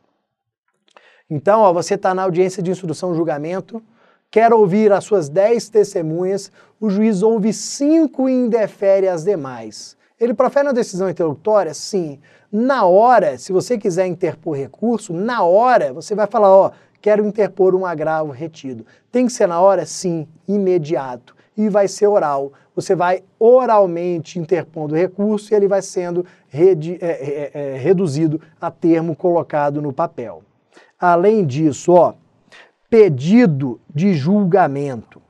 Então, 1.28 1.62
ó, 1.62 1.74
você 1.74 1.96
está 1.96 2.14
na 2.14 2.22
audiência 2.22 2.62
de 2.62 2.70
instrução 2.70 3.14
e 3.14 3.16
julgamento, 3.16 3.82
quer 4.30 4.54
ouvir 4.54 4.92
as 4.92 5.04
suas 5.04 5.28
dez 5.28 5.70
testemunhas, 5.70 6.52
o 6.80 6.88
juiz 6.88 7.24
ouve 7.24 7.52
cinco 7.52 8.30
e 8.30 8.32
indefere 8.32 9.08
as 9.08 9.24
demais. 9.24 9.98
Ele 10.20 10.34
profere 10.34 10.68
uma 10.68 10.74
decisão 10.74 11.10
interlocutória? 11.10 11.74
Sim. 11.74 12.20
Na 12.52 12.86
hora, 12.86 13.38
se 13.38 13.54
você 13.54 13.78
quiser 13.78 14.06
interpor 14.08 14.58
recurso, 14.58 15.14
na 15.14 15.44
hora 15.44 15.94
você 15.94 16.14
vai 16.14 16.28
falar, 16.28 16.50
ó, 16.50 16.72
quero 17.02 17.26
interpor 17.26 17.74
um 17.74 17.86
agravo 17.86 18.32
retido. 18.32 18.86
Tem 19.12 19.26
que 19.26 19.32
ser 19.32 19.48
na 19.48 19.62
hora? 19.62 19.86
Sim, 19.86 20.28
imediato. 20.48 21.36
E 21.56 21.70
vai 21.70 21.88
ser 21.88 22.08
oral. 22.08 22.52
Você 22.76 22.96
vai 22.96 23.24
oralmente 23.38 24.40
interpondo 24.40 24.94
o 24.94 24.98
recurso 24.98 25.54
e 25.54 25.56
ele 25.56 25.68
vai 25.68 25.82
sendo 25.82 26.26
redi, 26.48 26.98
é, 27.02 27.08
é, 27.08 27.52
é, 27.54 27.78
reduzido 27.78 28.42
a 28.60 28.70
termo 28.72 29.16
colocado 29.16 29.82
no 29.82 29.94
papel. 29.94 30.44
Além 31.00 31.46
disso, 31.46 31.94
ó, 31.94 32.14
pedido 32.90 33.80
de 33.94 34.14
julgamento. 34.14 35.22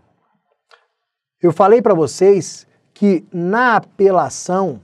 Eu 1.41 1.51
falei 1.51 1.81
para 1.81 1.93
vocês 1.93 2.67
que 2.99 3.25
na 3.31 3.77
apelação 3.77 4.81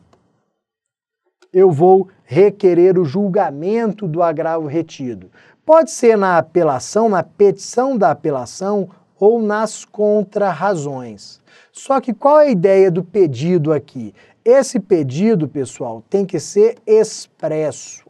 eu 1.52 1.70
vou 1.70 2.08
requerer 2.24 2.98
o 2.98 3.04
julgamento 3.04 4.08
do 4.08 4.24
agravo 4.24 4.68
retido. 4.68 5.30
Pode 5.66 5.92
ser 5.92 6.18
na 6.18 6.38
apelação, 6.38 7.10
na 7.10 7.22
petição 7.24 7.98
da 7.98 8.12
apelação 8.12 8.90
ou 9.20 9.42
nas 9.42 9.84
contrarrazões. 9.84 11.42
Só 11.74 12.00
que 12.00 12.14
qual 12.14 12.40
é 12.40 12.46
a 12.48 12.52
ideia 12.52 12.90
do 12.90 13.04
pedido 13.04 13.74
aqui? 13.74 14.14
Esse 14.46 14.80
pedido, 14.80 15.46
pessoal, 15.46 16.02
tem 16.10 16.26
que 16.26 16.40
ser 16.40 16.78
expresso. 16.88 18.06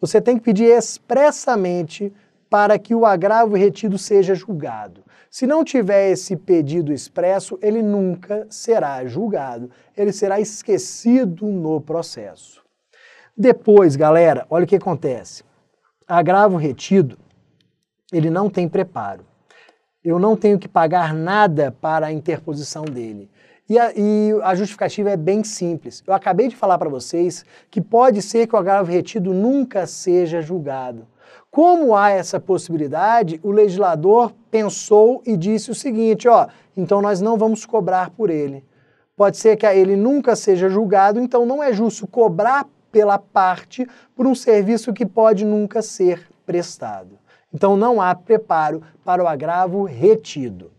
Você 0.00 0.20
tem 0.20 0.38
que 0.38 0.44
pedir 0.44 0.66
expressamente 0.66 2.12
para 2.50 2.76
que 2.78 2.94
o 2.94 3.06
agravo 3.06 3.56
retido 3.56 3.96
seja 3.96 4.34
julgado. 4.34 5.04
Se 5.30 5.46
não 5.46 5.64
tiver 5.64 6.10
esse 6.10 6.34
pedido 6.34 6.92
expresso, 6.92 7.56
ele 7.62 7.80
nunca 7.80 8.48
será 8.50 9.06
julgado, 9.06 9.70
ele 9.96 10.12
será 10.12 10.40
esquecido 10.40 11.46
no 11.46 11.80
processo. 11.80 12.60
Depois, 13.36 13.94
galera, 13.94 14.44
olha 14.50 14.64
o 14.64 14.68
que 14.68 14.74
acontece. 14.74 15.44
Agravo 16.06 16.56
retido, 16.56 17.16
ele 18.12 18.28
não 18.28 18.50
tem 18.50 18.68
preparo. 18.68 19.24
Eu 20.02 20.18
não 20.18 20.36
tenho 20.36 20.58
que 20.58 20.66
pagar 20.66 21.14
nada 21.14 21.70
para 21.80 22.06
a 22.06 22.12
interposição 22.12 22.84
dele. 22.84 23.30
E 23.68 23.78
a, 23.78 23.92
e 23.94 24.32
a, 24.42 24.52
justificativa 24.56 25.10
é 25.10 25.16
bem 25.16 25.44
simples. 25.44 26.02
Eu 26.04 26.12
acabei 26.12 26.48
de 26.48 26.56
falar 26.56 26.76
para 26.76 26.88
vocês 26.88 27.44
que 27.70 27.80
pode 27.80 28.20
ser 28.20 28.48
que 28.48 28.56
o 28.56 28.58
agravo 28.58 28.90
retido 28.90 29.32
nunca 29.32 29.86
seja 29.86 30.42
julgado. 30.42 31.06
Como 31.50 31.96
há 31.96 32.10
essa 32.10 32.38
possibilidade, 32.38 33.40
o 33.42 33.50
legislador 33.50 34.32
pensou 34.52 35.20
e 35.26 35.36
disse 35.36 35.68
o 35.68 35.74
seguinte, 35.74 36.28
ó, 36.28 36.46
então 36.76 37.02
nós 37.02 37.20
não 37.20 37.36
vamos 37.36 37.66
cobrar 37.66 38.10
por 38.10 38.30
ele. 38.30 38.64
Pode 39.16 39.36
ser 39.36 39.56
que 39.56 39.66
ele 39.66 39.96
nunca 39.96 40.36
seja 40.36 40.68
julgado, 40.68 41.18
então 41.18 41.44
não 41.44 41.60
é 41.60 41.72
justo 41.72 42.06
cobrar 42.06 42.68
pela 42.92 43.18
parte 43.18 43.84
por 44.14 44.28
um 44.28 44.34
serviço 44.34 44.92
que 44.92 45.04
pode 45.04 45.44
nunca 45.44 45.82
ser 45.82 46.24
prestado. 46.46 47.18
Então 47.52 47.76
não 47.76 48.00
há 48.00 48.14
preparo 48.14 48.80
para 49.04 49.22
o 49.22 49.26
agravo 49.26 49.82
retido. 49.82 50.70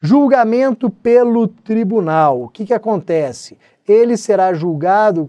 Julgamento 0.00 0.88
pelo 0.88 1.46
tribunal. 1.46 2.44
O 2.44 2.48
que, 2.48 2.64
que 2.64 2.74
acontece? 2.74 3.58
Ele 3.86 4.16
será 4.16 4.54
julgado 4.54 5.28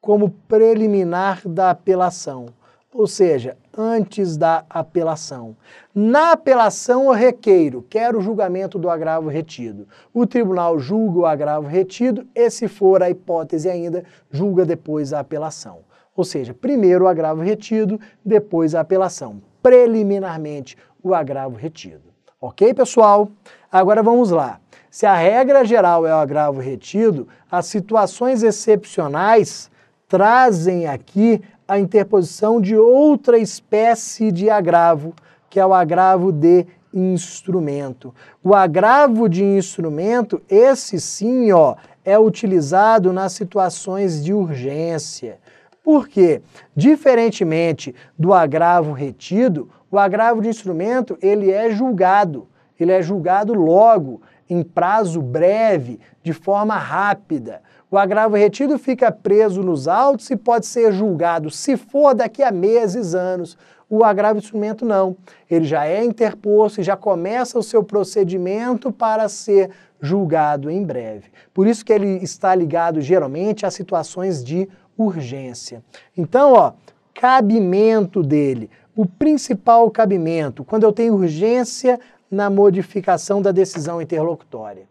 como 0.00 0.30
preliminar 0.48 1.46
da 1.46 1.70
apelação 1.70 2.46
ou 2.94 3.08
seja, 3.08 3.56
antes 3.76 4.36
da 4.36 4.64
apelação. 4.70 5.56
Na 5.92 6.30
apelação, 6.30 7.06
eu 7.06 7.10
requeiro, 7.10 7.84
quero 7.90 8.18
o 8.18 8.22
julgamento 8.22 8.78
do 8.78 8.88
agravo 8.88 9.28
retido. 9.28 9.88
O 10.12 10.24
tribunal 10.24 10.78
julga 10.78 11.18
o 11.18 11.26
agravo 11.26 11.66
retido 11.66 12.24
e, 12.32 12.48
se 12.48 12.68
for 12.68 13.02
a 13.02 13.10
hipótese 13.10 13.68
ainda, 13.68 14.04
julga 14.30 14.64
depois 14.64 15.12
a 15.12 15.18
apelação. 15.18 15.80
Ou 16.16 16.22
seja, 16.22 16.54
primeiro 16.54 17.04
o 17.04 17.08
agravo 17.08 17.42
retido, 17.42 18.00
depois 18.24 18.76
a 18.76 18.80
apelação. 18.80 19.42
Preliminarmente, 19.60 20.78
o 21.02 21.12
agravo 21.12 21.56
retido. 21.56 22.14
Ok, 22.40 22.72
pessoal? 22.74 23.28
Agora 23.72 24.04
vamos 24.04 24.30
lá. 24.30 24.60
Se 24.88 25.04
a 25.04 25.16
regra 25.16 25.64
geral 25.64 26.06
é 26.06 26.14
o 26.14 26.18
agravo 26.18 26.60
retido, 26.60 27.26
as 27.50 27.66
situações 27.66 28.44
excepcionais 28.44 29.68
trazem 30.06 30.86
aqui 30.86 31.42
a 31.66 31.78
interposição 31.78 32.60
de 32.60 32.76
outra 32.76 33.38
espécie 33.38 34.30
de 34.30 34.50
agravo, 34.50 35.14
que 35.48 35.58
é 35.58 35.66
o 35.66 35.72
agravo 35.72 36.30
de 36.30 36.66
instrumento. 36.92 38.14
O 38.42 38.54
agravo 38.54 39.28
de 39.28 39.42
instrumento, 39.42 40.40
esse 40.48 41.00
sim, 41.00 41.50
ó, 41.52 41.74
é 42.04 42.18
utilizado 42.18 43.12
nas 43.12 43.32
situações 43.32 44.22
de 44.22 44.32
urgência. 44.32 45.38
Por 45.82 46.08
quê? 46.08 46.42
Diferentemente 46.74 47.94
do 48.18 48.32
agravo 48.32 48.92
retido, 48.92 49.68
o 49.90 49.98
agravo 49.98 50.40
de 50.40 50.48
instrumento, 50.48 51.18
ele 51.20 51.50
é 51.50 51.70
julgado. 51.70 52.48
Ele 52.78 52.92
é 52.92 53.00
julgado 53.00 53.54
logo, 53.54 54.20
em 54.50 54.62
prazo 54.62 55.22
breve, 55.22 56.00
de 56.22 56.32
forma 56.32 56.76
rápida. 56.76 57.62
O 57.94 57.98
agravo 57.98 58.34
retido 58.34 58.76
fica 58.76 59.12
preso 59.12 59.62
nos 59.62 59.86
autos 59.86 60.28
e 60.28 60.34
pode 60.34 60.66
ser 60.66 60.92
julgado, 60.92 61.48
se 61.48 61.76
for 61.76 62.12
daqui 62.12 62.42
a 62.42 62.50
meses, 62.50 63.14
anos. 63.14 63.56
O 63.88 64.02
agravo 64.02 64.40
de 64.40 64.44
instrumento 64.44 64.84
não. 64.84 65.16
Ele 65.48 65.64
já 65.64 65.86
é 65.86 66.04
interposto 66.04 66.80
e 66.80 66.82
já 66.82 66.96
começa 66.96 67.56
o 67.56 67.62
seu 67.62 67.84
procedimento 67.84 68.90
para 68.90 69.28
ser 69.28 69.70
julgado 70.00 70.68
em 70.68 70.82
breve. 70.82 71.30
Por 71.54 71.68
isso 71.68 71.84
que 71.84 71.92
ele 71.92 72.16
está 72.16 72.52
ligado 72.52 73.00
geralmente 73.00 73.64
a 73.64 73.70
situações 73.70 74.42
de 74.42 74.68
urgência. 74.98 75.80
Então, 76.16 76.52
ó, 76.52 76.72
cabimento 77.14 78.24
dele. 78.24 78.68
O 78.96 79.06
principal 79.06 79.88
cabimento, 79.88 80.64
quando 80.64 80.82
eu 80.82 80.92
tenho 80.92 81.14
urgência 81.14 82.00
na 82.28 82.50
modificação 82.50 83.40
da 83.40 83.52
decisão 83.52 84.02
interlocutória. 84.02 84.88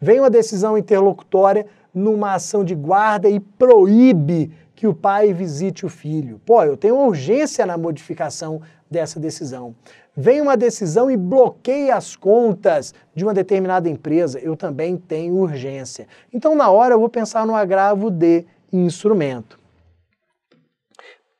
Vem 0.00 0.20
uma 0.20 0.30
decisão 0.30 0.78
interlocutória 0.78 1.66
numa 1.94 2.34
ação 2.34 2.64
de 2.64 2.74
guarda 2.74 3.28
e 3.28 3.38
proíbe 3.38 4.50
que 4.74 4.86
o 4.86 4.94
pai 4.94 5.32
visite 5.32 5.86
o 5.86 5.88
filho. 5.88 6.40
Pô, 6.44 6.62
eu 6.62 6.76
tenho 6.76 6.96
urgência 6.98 7.64
na 7.64 7.78
modificação 7.78 8.60
dessa 8.90 9.20
decisão. 9.20 9.74
Vem 10.16 10.40
uma 10.40 10.56
decisão 10.56 11.10
e 11.10 11.16
bloqueia 11.16 11.96
as 11.96 12.14
contas 12.14 12.94
de 13.14 13.24
uma 13.24 13.34
determinada 13.34 13.88
empresa, 13.88 14.38
eu 14.38 14.56
também 14.56 14.96
tenho 14.96 15.34
urgência. 15.34 16.06
Então, 16.32 16.54
na 16.54 16.70
hora, 16.70 16.94
eu 16.94 17.00
vou 17.00 17.08
pensar 17.08 17.46
no 17.46 17.54
agravo 17.54 18.10
de 18.10 18.44
instrumento. 18.72 19.58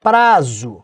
prazo, 0.00 0.82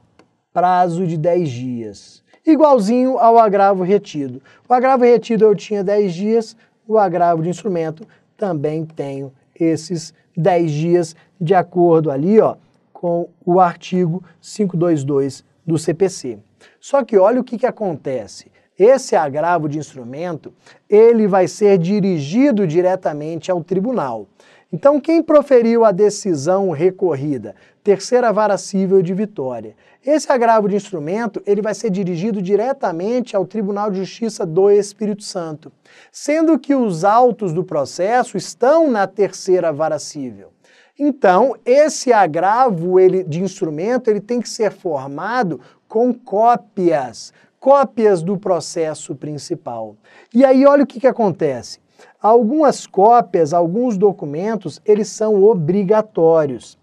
prazo 0.52 1.06
de 1.06 1.16
10 1.18 1.50
dias, 1.50 2.24
igualzinho 2.46 3.18
ao 3.18 3.38
agravo 3.38 3.82
retido. 3.82 4.40
O 4.68 4.72
agravo 4.72 5.04
retido 5.04 5.44
eu 5.44 5.54
tinha 5.54 5.84
10 5.84 6.14
dias, 6.14 6.56
o 6.88 6.96
agravo 6.96 7.42
de 7.42 7.50
instrumento 7.50 8.06
também 8.36 8.86
tenho 8.86 9.32
esses 9.64 10.14
10 10.36 10.70
dias 10.70 11.16
de 11.40 11.54
acordo 11.54 12.10
ali, 12.10 12.40
ó, 12.40 12.56
com 12.92 13.28
o 13.44 13.60
artigo 13.60 14.22
522 14.40 15.44
do 15.66 15.78
CPC. 15.78 16.38
Só 16.78 17.04
que 17.04 17.16
olha 17.16 17.40
o 17.40 17.44
que, 17.44 17.58
que 17.58 17.66
acontece. 17.66 18.50
Esse 18.78 19.14
agravo 19.14 19.68
de 19.68 19.78
instrumento, 19.78 20.54
ele 20.88 21.26
vai 21.26 21.46
ser 21.46 21.76
dirigido 21.76 22.66
diretamente 22.66 23.50
ao 23.50 23.62
tribunal. 23.62 24.26
Então, 24.72 25.00
quem 25.00 25.20
proferiu 25.20 25.84
a 25.84 25.90
decisão 25.90 26.70
recorrida? 26.70 27.56
Terceira 27.82 28.32
vara 28.32 28.56
civil 28.56 29.02
de 29.02 29.12
Vitória. 29.12 29.74
Esse 30.06 30.30
agravo 30.30 30.68
de 30.68 30.76
instrumento, 30.76 31.42
ele 31.44 31.60
vai 31.60 31.74
ser 31.74 31.90
dirigido 31.90 32.40
diretamente 32.40 33.34
ao 33.34 33.44
Tribunal 33.44 33.90
de 33.90 33.98
Justiça 33.98 34.46
do 34.46 34.70
Espírito 34.70 35.24
Santo, 35.24 35.72
sendo 36.12 36.56
que 36.56 36.74
os 36.74 37.04
autos 37.04 37.52
do 37.52 37.64
processo 37.64 38.36
estão 38.36 38.88
na 38.88 39.08
terceira 39.08 39.72
vara 39.72 39.98
civil. 39.98 40.48
Então, 40.96 41.56
esse 41.64 42.12
agravo 42.12 43.00
ele, 43.00 43.24
de 43.24 43.42
instrumento, 43.42 44.08
ele 44.08 44.20
tem 44.20 44.40
que 44.40 44.48
ser 44.48 44.70
formado 44.70 45.60
com 45.88 46.14
cópias, 46.14 47.32
cópias 47.58 48.22
do 48.22 48.38
processo 48.38 49.16
principal. 49.16 49.96
E 50.32 50.44
aí 50.44 50.64
olha 50.64 50.84
o 50.84 50.86
que, 50.86 51.00
que 51.00 51.06
acontece. 51.08 51.80
Algumas 52.22 52.86
cópias, 52.86 53.54
alguns 53.54 53.96
documentos, 53.96 54.78
eles 54.84 55.08
são 55.08 55.42
obrigatórios. 55.42 56.76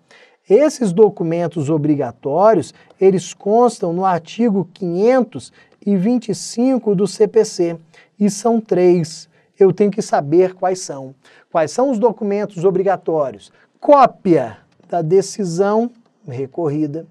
Esses 0.50 0.91
documentos 0.91 1.70
obrigatórios, 1.70 2.74
eles 3.00 3.36
constam 3.36 3.94
no 3.94 4.03
artigo 4.03 4.67
525 4.74 6.96
do 6.96 7.06
CPC, 7.06 7.77
e 8.20 8.32
são 8.32 8.60
três. 8.60 9.29
Eu 9.60 9.72
tenho 9.72 9.91
que 9.91 10.01
saber 10.01 10.56
quais 10.56 10.79
são. 10.79 11.13
Quais 11.51 11.70
são 11.70 11.91
os 11.91 12.00
documentos 12.00 12.65
obrigatórios? 12.65 13.51
Cópia 13.79 14.58
da 14.89 15.03
decisão 15.03 15.91
recorrida, 16.27 17.06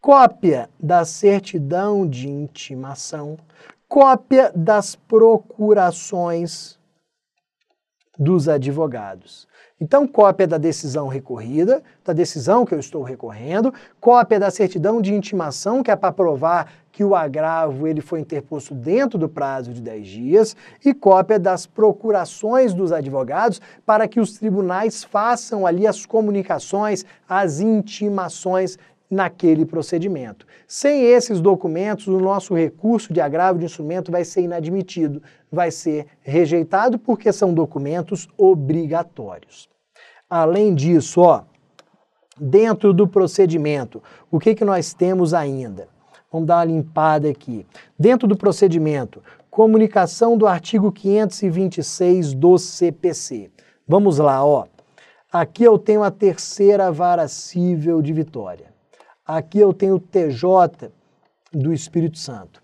cópia 0.00 0.68
da 0.80 1.04
certidão 1.04 2.04
de 2.04 2.28
intimação, 2.28 3.38
cópia 3.88 4.50
das 4.56 4.96
procurações 4.96 6.81
dos 8.18 8.48
advogados. 8.48 9.48
Então, 9.80 10.06
cópia 10.06 10.46
da 10.46 10.58
decisão 10.58 11.08
recorrida, 11.08 11.82
da 12.04 12.12
decisão 12.12 12.64
que 12.64 12.72
eu 12.72 12.78
estou 12.78 13.02
recorrendo, 13.02 13.74
cópia 14.00 14.38
da 14.38 14.50
certidão 14.50 15.02
de 15.02 15.12
intimação, 15.12 15.82
que 15.82 15.90
é 15.90 15.96
para 15.96 16.12
provar 16.12 16.72
que 16.92 17.02
o 17.02 17.16
agravo 17.16 17.88
ele 17.88 18.00
foi 18.00 18.20
interposto 18.20 18.74
dentro 18.74 19.18
do 19.18 19.28
prazo 19.28 19.72
de 19.72 19.80
10 19.80 20.06
dias, 20.06 20.56
e 20.84 20.94
cópia 20.94 21.38
das 21.38 21.66
procurações 21.66 22.74
dos 22.74 22.92
advogados 22.92 23.60
para 23.84 24.06
que 24.06 24.20
os 24.20 24.38
tribunais 24.38 25.02
façam 25.02 25.66
ali 25.66 25.86
as 25.86 26.06
comunicações, 26.06 27.04
as 27.28 27.58
intimações 27.58 28.78
naquele 29.12 29.66
procedimento. 29.66 30.46
Sem 30.66 31.04
esses 31.04 31.38
documentos, 31.38 32.06
o 32.06 32.18
nosso 32.18 32.54
recurso 32.54 33.12
de 33.12 33.20
agravo 33.20 33.58
de 33.58 33.66
instrumento 33.66 34.10
vai 34.10 34.24
ser 34.24 34.40
inadmitido, 34.40 35.22
vai 35.50 35.70
ser 35.70 36.06
rejeitado 36.22 36.98
porque 36.98 37.30
são 37.30 37.52
documentos 37.52 38.26
obrigatórios. 38.38 39.68
Além 40.30 40.74
disso, 40.74 41.20
ó, 41.20 41.42
dentro 42.40 42.94
do 42.94 43.06
procedimento, 43.06 44.02
o 44.30 44.40
que, 44.40 44.54
que 44.54 44.64
nós 44.64 44.94
temos 44.94 45.34
ainda? 45.34 45.88
Vamos 46.32 46.48
dar 46.48 46.56
uma 46.56 46.64
limpada 46.64 47.28
aqui. 47.28 47.66
Dentro 47.98 48.26
do 48.26 48.34
procedimento, 48.34 49.22
comunicação 49.50 50.38
do 50.38 50.46
artigo 50.46 50.90
526 50.90 52.32
do 52.32 52.56
CPC. 52.56 53.50
Vamos 53.86 54.16
lá, 54.16 54.42
ó. 54.42 54.64
Aqui 55.30 55.64
eu 55.64 55.78
tenho 55.78 56.02
a 56.02 56.10
terceira 56.10 56.90
vara 56.90 57.28
civil 57.28 58.00
de 58.00 58.14
Vitória. 58.14 58.71
Aqui 59.24 59.60
eu 59.60 59.72
tenho 59.72 59.94
o 59.94 60.00
TJ 60.00 60.90
do 61.52 61.72
Espírito 61.72 62.18
Santo. 62.18 62.60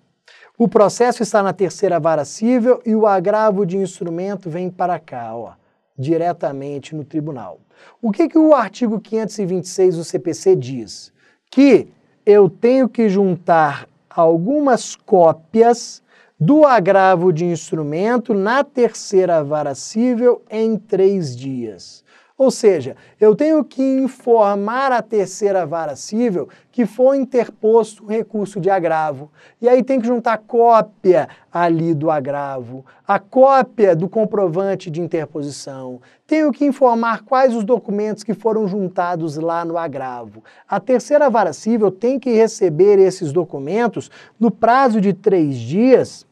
O 0.59 0.67
processo 0.67 1.23
está 1.23 1.41
na 1.41 1.53
terceira 1.53 2.01
vara 2.01 2.25
civil 2.25 2.83
e 2.85 2.97
o 2.97 3.07
agravo 3.07 3.65
de 3.65 3.77
instrumento 3.77 4.51
vem 4.51 4.69
para 4.69 4.99
cá, 4.99 5.37
ó, 5.37 5.53
diretamente 5.97 6.97
no 6.97 7.05
tribunal. 7.05 7.61
O 8.03 8.11
que, 8.11 8.29
que 8.29 8.37
o 8.37 8.53
artigo 8.53 9.01
526 9.01 9.97
do 9.97 10.05
CPC 10.05 10.57
diz? 10.57 11.13
Que 11.49 11.87
eu 12.27 12.51
tenho 12.51 12.89
que 12.89 13.09
juntar 13.09 13.89
algumas 14.11 14.97
cópias 14.97 16.03
do 16.41 16.65
agravo 16.65 17.33
de 17.33 17.45
instrumento 17.45 18.35
na 18.35 18.65
terceira 18.65 19.45
vara 19.45 19.77
civil 19.77 20.43
em 20.51 20.77
três 20.77 21.37
dias. 21.37 22.05
Ou 22.39 22.53
seja, 22.53 22.95
eu 23.21 23.35
tenho 23.35 23.65
que 23.65 23.83
informar 23.83 24.93
a 24.93 25.03
terceira 25.03 25.67
vara 25.67 25.97
civil 25.97 26.49
que 26.71 26.87
foi 26.87 27.17
interposto 27.17 28.05
um 28.05 28.07
recurso 28.07 28.61
de 28.61 28.71
agravo. 28.71 29.29
E 29.61 29.69
aí 29.69 29.83
tem 29.83 30.01
que 30.01 30.07
juntar 30.07 30.39
cópia 30.39 31.29
ali 31.53 31.93
do 31.93 32.13
agravo, 32.13 32.87
a 33.05 33.19
cópia 33.19 33.97
do 33.97 34.09
comprovante 34.09 34.89
de 34.89 35.01
interposição. 35.01 36.01
Tenho 36.29 36.53
que 36.53 36.65
informar 36.65 37.25
quais 37.25 37.57
os 37.57 37.65
documentos 37.65 38.23
que 38.23 38.35
foram 38.35 38.69
juntados 38.69 39.37
lá 39.37 39.65
no 39.65 39.77
agravo. 39.77 40.45
A 40.69 40.79
terceira 40.79 41.29
vara 41.29 41.53
civil 41.53 41.91
tem 41.91 42.21
que 42.21 42.31
receber 42.31 43.01
esses 43.01 43.33
documentos 43.33 44.09
no 44.39 44.49
prazo 44.49 45.01
de 45.01 45.13
três 45.13 45.57
dias 45.57 46.25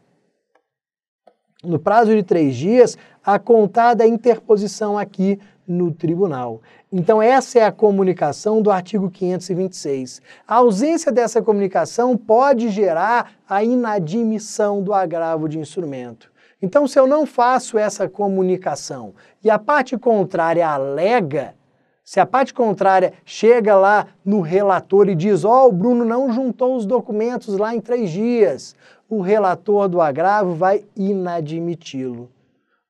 no 1.65 1.81
prazo 1.81 2.15
de 2.15 2.23
três 2.23 2.55
dias, 2.55 2.97
a 3.25 3.39
contar 3.41 3.95
da 3.95 4.07
interposição 4.07 4.97
aqui 4.97 5.39
no 5.67 5.93
tribunal. 5.93 6.61
Então, 6.93 7.21
essa 7.21 7.59
é 7.59 7.65
a 7.65 7.73
comunicação 7.73 8.63
do 8.63 8.71
artigo 8.71 9.11
526. 9.11 10.23
A 10.47 10.57
ausência 10.57 11.11
dessa 11.11 11.43
comunicação 11.43 12.17
pode 12.17 12.69
gerar 12.69 13.33
a 13.49 13.65
inadmissão 13.65 14.83
do 14.83 14.95
agravo 14.95 15.49
de 15.49 15.59
instrumento. 15.59 16.31
Então, 16.63 16.87
se 16.87 16.99
eu 16.99 17.07
não 17.07 17.27
faço 17.27 17.77
essa 17.77 18.09
comunicação 18.09 19.15
e 19.45 19.51
a 19.51 19.59
parte 19.59 19.97
contrária 19.99 20.67
alega, 20.67 21.55
se 22.03 22.21
a 22.21 22.25
parte 22.25 22.55
contrária 22.55 23.13
chega 23.25 23.77
lá 23.77 24.07
no 24.25 24.41
relator 24.41 25.09
e 25.09 25.15
diz: 25.15 25.45
Ó, 25.45 25.65
oh, 25.65 25.69
o 25.69 25.73
Bruno 25.73 26.05
não 26.05 26.33
juntou 26.33 26.77
os 26.77 26.87
documentos 26.87 27.59
lá 27.59 27.75
em 27.75 27.81
três 27.81 28.11
dias, 28.11 28.77
o 29.09 29.21
relator 29.21 29.89
do 29.89 30.01
agravo 30.01 30.55
vai 30.55 30.85
inadmiti-lo, 30.97 32.31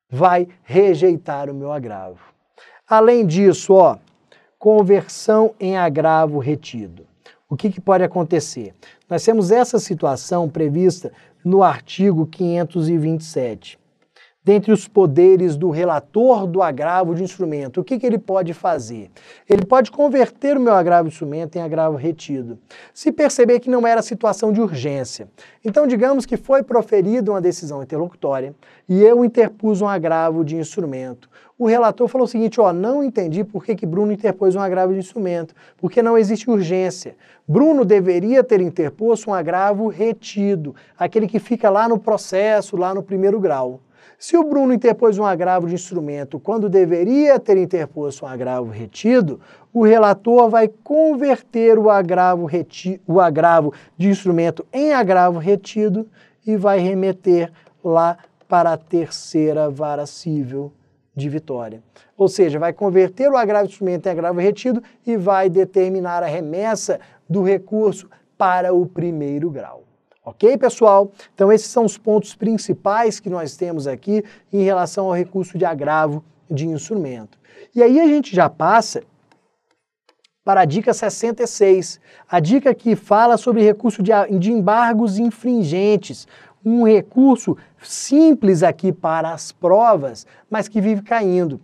vai 0.09 0.47
rejeitar 0.63 1.51
o 1.51 1.55
meu 1.55 1.73
agravo. 1.73 2.36
Além 2.89 3.27
disso, 3.27 3.75
ó, 3.75 3.99
conversão 4.59 5.55
em 5.59 5.77
agravo 5.77 6.39
retido. 6.39 7.05
O 7.49 7.57
que, 7.57 7.71
que 7.71 7.81
pode 7.81 8.05
acontecer? 8.05 8.75
Nós 9.09 9.25
temos 9.25 9.51
essa 9.51 9.79
situação 9.79 10.49
prevista 10.49 11.13
no 11.45 11.63
artigo 11.63 12.27
527 12.27 13.79
dentre 14.47 14.71
os 14.71 14.87
poderes 14.87 15.57
do 15.57 15.71
relator 15.71 16.47
do 16.47 16.63
agravo 16.63 17.17
de 17.17 17.25
instrumento. 17.25 17.81
O 17.81 17.85
que, 17.85 17.99
que 17.99 18.07
ele 18.07 18.17
pode 18.17 18.55
fazer? 18.55 19.11
Ele 19.51 19.67
pode 19.67 19.91
converter 19.91 20.57
o 20.57 20.61
meu 20.61 20.73
agravo 20.73 21.09
de 21.09 21.15
instrumento 21.17 21.57
em 21.57 21.61
agravo 21.61 21.97
retido, 21.97 22.57
se 22.95 23.11
perceber 23.11 23.59
que 23.59 23.69
não 23.69 23.85
era 23.85 24.01
situação 24.03 24.53
de 24.53 24.61
urgência. 24.61 25.27
Então, 25.65 25.85
digamos 25.85 26.25
que 26.25 26.37
foi 26.37 26.63
proferida 26.63 27.33
uma 27.33 27.41
decisão 27.41 27.83
interlocutória 27.83 28.55
e 28.89 29.03
eu 29.03 29.25
interpus 29.25 29.83
um 29.83 29.89
agravo 29.89 30.45
de 30.45 30.55
instrumento. 30.55 31.29
O 31.59 31.67
relator 31.67 32.07
falou 32.07 32.27
o 32.27 32.29
seguinte, 32.29 32.61
ó, 32.61 32.73
não 32.73 33.03
entendi 33.03 33.43
por 33.43 33.65
que, 33.65 33.75
que 33.75 33.85
Bruno 33.85 34.13
interpôs 34.13 34.55
um 34.55 34.61
agravo 34.61 34.93
de 34.93 35.01
instrumento, 35.01 35.57
porque 35.77 36.01
não 36.01 36.17
existe 36.17 36.49
urgência. 36.49 37.17
Bruno 37.49 37.85
deveria 37.85 38.45
ter 38.45 38.61
interposto 38.61 39.29
um 39.29 39.35
agravo 39.35 39.89
retido, 39.89 40.73
aquele 40.97 41.27
que 41.27 41.41
fica 41.41 41.69
lá 41.69 41.89
no 41.89 41.99
processo, 41.99 42.77
lá 42.77 42.95
no 42.95 43.03
primeiro 43.03 43.41
grau. 43.41 43.81
Se 44.19 44.37
o 44.37 44.45
Bruno 44.45 44.73
interpôs 44.73 45.19
um 45.19 45.25
agravo 45.25 45.67
de 45.67 45.75
instrumento 45.75 46.41
quando 46.41 46.69
deveria 46.69 47.39
ter 47.39 47.57
interposto 47.57 48.25
um 48.25 48.29
agravo 48.29 48.71
retido, 48.71 49.41
o 49.73 49.85
relator 49.85 50.49
vai 50.49 50.69
converter 50.69 51.79
o 51.79 51.91
agravo, 51.91 52.47
reti 52.47 53.01
o 53.07 53.21
agravo 53.21 53.73
de 53.97 54.09
instrumento 54.09 54.65
em 54.73 54.93
agravo 54.93 55.39
retido 55.39 56.09
e 56.47 56.57
vai 56.57 56.79
remeter 56.79 57.53
lá 57.85 58.17
para 58.49 58.73
a 58.73 58.77
terceira 58.77 59.69
vara 59.69 60.07
civil 60.07 60.73
de 61.15 61.29
vitória. 61.29 61.83
Ou 62.17 62.29
seja, 62.29 62.59
vai 62.59 62.73
converter 62.73 63.31
o 63.31 63.37
agravo 63.37 63.67
de 63.67 63.73
instrumento 63.73 64.07
em 64.07 64.11
agravo 64.11 64.41
retido 64.41 64.83
e 65.07 65.17
vai 65.17 65.49
determinar 65.49 66.23
a 66.23 66.27
remessa 66.27 67.01
do 67.29 67.43
recurso 67.43 68.09
para 68.37 68.73
o 68.73 68.87
primeiro 68.87 69.51
grau. 69.51 69.86
Ok, 70.29 70.59
pessoal? 70.59 71.13
Então, 71.33 71.53
esses 71.53 71.69
são 71.69 71.85
os 71.85 71.97
pontos 71.97 72.35
principais 72.35 73.21
que 73.21 73.31
nós 73.31 73.57
temos 73.57 73.87
aqui 73.87 74.25
em 74.53 74.65
relação 74.65 75.07
ao 75.07 75.15
recurso 75.15 75.57
de 75.57 75.65
agravo 75.65 76.25
de 76.51 76.67
instrumento. 76.67 77.39
E 77.73 77.81
aí 77.81 78.01
a 78.01 78.09
gente 78.09 78.35
já 78.35 78.51
passa 78.51 79.05
para 80.45 80.63
a 80.63 80.65
dica 80.65 80.93
66, 80.93 82.01
a 82.29 82.41
dica 82.41 82.75
que 82.75 82.97
fala 82.97 83.37
sobre 83.37 83.63
recurso 83.63 84.03
de, 84.03 84.11
de 84.37 84.51
embargos 84.51 85.17
infringentes, 85.17 86.27
um 86.65 86.85
recurso 86.85 87.57
simples 87.81 88.65
aqui 88.65 88.91
para 88.91 89.33
as 89.33 89.53
provas, 89.53 90.27
mas 90.51 90.67
que 90.67 90.81
vive 90.81 91.03
caindo. 91.03 91.61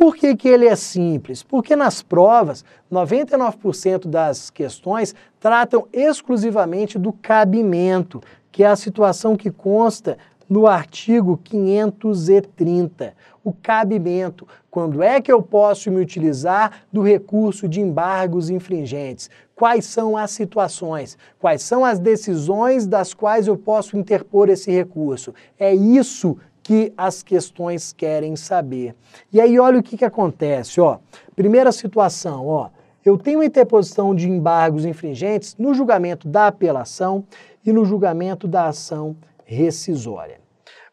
Por 0.00 0.16
que, 0.16 0.34
que 0.34 0.48
ele 0.48 0.66
é 0.66 0.74
simples? 0.74 1.42
Porque 1.42 1.76
nas 1.76 2.00
provas, 2.00 2.64
99% 2.90 4.08
das 4.08 4.48
questões 4.48 5.14
tratam 5.38 5.86
exclusivamente 5.92 6.98
do 6.98 7.12
cabimento, 7.12 8.22
que 8.50 8.64
é 8.64 8.66
a 8.66 8.76
situação 8.76 9.36
que 9.36 9.50
consta 9.50 10.16
no 10.48 10.66
artigo 10.66 11.36
530, 11.44 13.14
o 13.44 13.52
cabimento. 13.52 14.48
Quando 14.70 15.02
é 15.02 15.20
que 15.20 15.30
eu 15.30 15.42
posso 15.42 15.90
me 15.90 16.00
utilizar 16.00 16.82
do 16.90 17.02
recurso 17.02 17.68
de 17.68 17.82
embargos 17.82 18.48
infringentes? 18.48 19.28
Quais 19.54 19.84
são 19.84 20.16
as 20.16 20.30
situações? 20.30 21.18
Quais 21.38 21.60
são 21.60 21.84
as 21.84 21.98
decisões 21.98 22.86
das 22.86 23.12
quais 23.12 23.46
eu 23.46 23.56
posso 23.58 23.98
interpor 23.98 24.48
esse 24.48 24.70
recurso? 24.70 25.34
É 25.58 25.74
isso 25.74 26.38
que 26.62 26.92
as 26.96 27.22
questões 27.22 27.92
querem 27.92 28.36
saber. 28.36 28.94
E 29.32 29.40
aí 29.40 29.58
olha 29.58 29.78
o 29.78 29.82
que, 29.82 29.96
que 29.96 30.04
acontece, 30.04 30.80
ó. 30.80 30.98
Primeira 31.34 31.72
situação, 31.72 32.46
ó. 32.46 32.70
Eu 33.04 33.16
tenho 33.16 33.42
interposição 33.42 34.14
de 34.14 34.28
embargos 34.28 34.84
infringentes 34.84 35.56
no 35.56 35.72
julgamento 35.72 36.28
da 36.28 36.48
apelação 36.48 37.24
e 37.64 37.72
no 37.72 37.84
julgamento 37.84 38.46
da 38.46 38.66
ação 38.66 39.16
rescisória. 39.44 40.38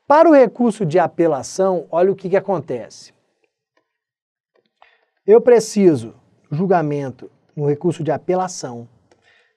Para 0.08 0.30
o 0.30 0.34
recurso 0.34 0.86
de 0.86 0.98
apelação, 0.98 1.86
olha 1.92 2.12
o 2.12 2.16
que, 2.16 2.30
que 2.30 2.38
acontece. 2.38 3.14
Eu 5.26 5.42
preciso 5.42 6.16
julgamento 6.50 7.30
no 7.54 7.68
recurso 7.68 8.02
de 8.04 8.12
apelação 8.12 8.88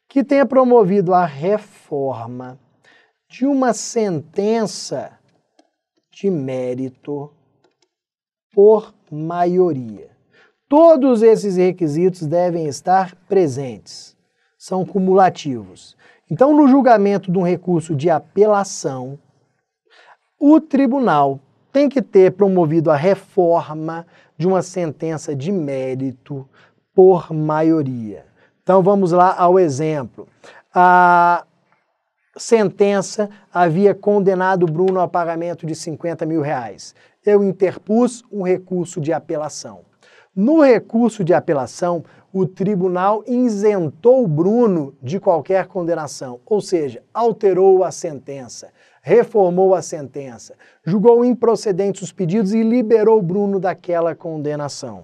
que 0.09 0.25
tenha 0.25 0.44
promovido 0.44 1.14
a 1.14 1.25
reforma 1.25 2.59
de 3.29 3.46
uma 3.46 3.73
sentença 3.73 5.19
de 6.20 6.30
mérito 6.30 7.30
por 8.52 8.94
maioria. 9.11 10.11
Todos 10.68 11.22
esses 11.22 11.56
requisitos 11.56 12.26
devem 12.26 12.66
estar 12.66 13.14
presentes, 13.26 14.16
são 14.59 14.85
cumulativos. 14.85 15.96
Então, 16.30 16.54
no 16.54 16.68
julgamento 16.68 17.33
de 17.33 17.38
um 17.38 17.42
recurso 17.42 17.96
de 17.96 18.11
apelação, 18.11 19.18
o 20.38 20.61
tribunal 20.61 21.40
tem 21.72 21.88
que 21.88 22.02
ter 22.02 22.33
promovido 22.33 22.90
a 22.90 22.96
reforma 22.96 24.06
de 24.37 24.46
uma 24.46 24.62
sentença 24.62 25.35
de 25.35 25.50
mérito 25.50 26.46
por 26.94 27.33
maioria. 27.33 28.26
Então 28.62 28.83
vamos 28.83 29.12
lá 29.12 29.35
ao 29.37 29.59
exemplo. 29.59 30.28
A 30.72 31.44
sentença 32.36 33.28
havia 33.52 33.94
condenado 33.94 34.66
Bruno 34.66 35.00
ao 35.00 35.08
pagamento 35.08 35.66
de 35.66 35.74
50 35.74 36.24
mil 36.26 36.40
reais. 36.40 36.94
Eu 37.24 37.42
interpus 37.42 38.22
um 38.30 38.42
recurso 38.42 39.00
de 39.00 39.12
apelação. 39.12 39.80
No 40.34 40.62
recurso 40.62 41.24
de 41.24 41.34
apelação, 41.34 42.04
o 42.32 42.46
tribunal 42.46 43.24
isentou 43.26 44.26
Bruno 44.28 44.94
de 45.02 45.18
qualquer 45.18 45.66
condenação, 45.66 46.38
ou 46.46 46.60
seja, 46.60 47.02
alterou 47.12 47.82
a 47.82 47.90
sentença, 47.90 48.68
reformou 49.02 49.74
a 49.74 49.82
sentença, 49.82 50.54
julgou 50.84 51.24
improcedentes 51.24 52.02
os 52.02 52.12
pedidos 52.12 52.52
e 52.52 52.62
liberou 52.62 53.20
Bruno 53.20 53.58
daquela 53.58 54.14
condenação. 54.14 55.02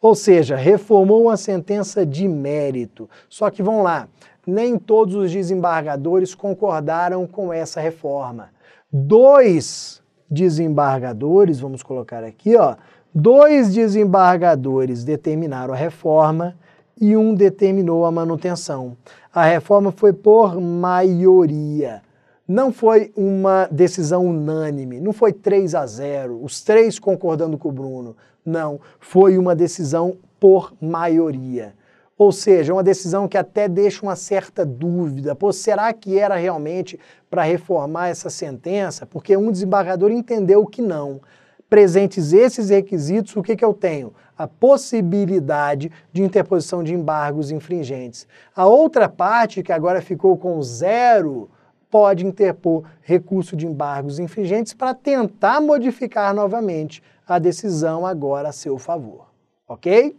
Ou 0.00 0.14
seja, 0.14 0.56
reformou 0.56 1.28
a 1.28 1.36
sentença 1.36 2.04
de 2.04 2.26
mérito. 2.26 3.08
Só 3.28 3.50
que 3.50 3.62
vão 3.62 3.82
lá, 3.82 4.08
nem 4.46 4.78
todos 4.78 5.14
os 5.14 5.30
desembargadores 5.30 6.34
concordaram 6.34 7.26
com 7.26 7.52
essa 7.52 7.80
reforma. 7.80 8.50
Dois 8.92 10.02
desembargadores, 10.30 11.60
vamos 11.60 11.82
colocar 11.82 12.24
aqui, 12.24 12.56
ó, 12.56 12.76
dois 13.14 13.72
desembargadores 13.72 15.04
determinaram 15.04 15.74
a 15.74 15.76
reforma 15.76 16.56
e 17.00 17.16
um 17.16 17.34
determinou 17.34 18.04
a 18.04 18.10
manutenção. 18.10 18.96
A 19.32 19.44
reforma 19.44 19.92
foi 19.92 20.12
por 20.12 20.60
maioria. 20.60 22.02
Não 22.46 22.72
foi 22.72 23.12
uma 23.16 23.68
decisão 23.70 24.26
unânime, 24.26 25.00
não 25.00 25.12
foi 25.12 25.32
3 25.32 25.74
a 25.74 25.86
0, 25.86 26.42
os 26.42 26.60
três 26.62 26.98
concordando 26.98 27.56
com 27.56 27.68
o 27.68 27.72
Bruno. 27.72 28.16
Não, 28.44 28.80
foi 28.98 29.38
uma 29.38 29.54
decisão 29.54 30.16
por 30.40 30.72
maioria. 30.80 31.74
Ou 32.22 32.30
seja, 32.30 32.72
uma 32.72 32.84
decisão 32.84 33.26
que 33.26 33.36
até 33.36 33.66
deixa 33.66 34.06
uma 34.06 34.14
certa 34.14 34.64
dúvida. 34.64 35.34
Pô, 35.34 35.52
será 35.52 35.92
que 35.92 36.16
era 36.16 36.36
realmente 36.36 36.96
para 37.28 37.42
reformar 37.42 38.10
essa 38.10 38.30
sentença? 38.30 39.04
Porque 39.04 39.36
um 39.36 39.50
desembargador 39.50 40.12
entendeu 40.12 40.64
que 40.64 40.80
não. 40.80 41.20
Presentes 41.68 42.32
esses 42.32 42.70
requisitos, 42.70 43.34
o 43.34 43.42
que, 43.42 43.56
que 43.56 43.64
eu 43.64 43.74
tenho? 43.74 44.14
A 44.38 44.46
possibilidade 44.46 45.90
de 46.12 46.22
interposição 46.22 46.84
de 46.84 46.94
embargos 46.94 47.50
infringentes. 47.50 48.28
A 48.54 48.66
outra 48.66 49.08
parte, 49.08 49.60
que 49.60 49.72
agora 49.72 50.00
ficou 50.00 50.36
com 50.36 50.62
zero, 50.62 51.50
pode 51.90 52.24
interpor 52.24 52.84
recurso 53.00 53.56
de 53.56 53.66
embargos 53.66 54.20
infringentes 54.20 54.74
para 54.74 54.94
tentar 54.94 55.60
modificar 55.60 56.32
novamente 56.32 57.02
a 57.26 57.40
decisão 57.40 58.06
agora 58.06 58.50
a 58.50 58.52
seu 58.52 58.78
favor. 58.78 59.26
Ok? 59.66 60.16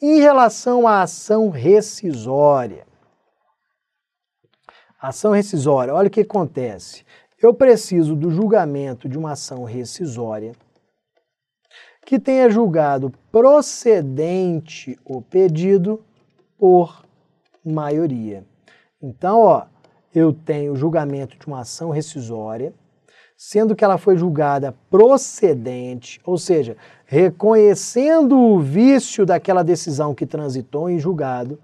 Em 0.00 0.20
relação 0.20 0.86
à 0.86 1.02
ação 1.02 1.48
rescisória, 1.48 2.86
ação 5.00 5.32
rescisória, 5.32 5.94
olha 5.94 6.08
o 6.08 6.10
que 6.10 6.20
acontece. 6.20 7.04
Eu 7.40 7.54
preciso 7.54 8.14
do 8.14 8.30
julgamento 8.30 9.08
de 9.08 9.16
uma 9.16 9.32
ação 9.32 9.64
rescisória 9.64 10.52
que 12.04 12.18
tenha 12.18 12.50
julgado 12.50 13.10
procedente 13.32 14.98
o 15.04 15.22
pedido 15.22 16.04
por 16.58 17.02
maioria. 17.64 18.46
Então, 19.02 19.40
ó, 19.40 19.66
eu 20.14 20.32
tenho 20.32 20.72
o 20.72 20.76
julgamento 20.76 21.38
de 21.38 21.46
uma 21.46 21.60
ação 21.60 21.90
rescisória, 21.90 22.72
sendo 23.36 23.76
que 23.76 23.84
ela 23.84 23.98
foi 23.98 24.16
julgada 24.16 24.74
procedente, 24.90 26.20
ou 26.24 26.38
seja, 26.38 26.76
reconhecendo 27.04 28.38
o 28.38 28.58
vício 28.58 29.26
daquela 29.26 29.62
decisão 29.62 30.14
que 30.14 30.24
transitou 30.24 30.88
em 30.88 30.98
julgado 30.98 31.58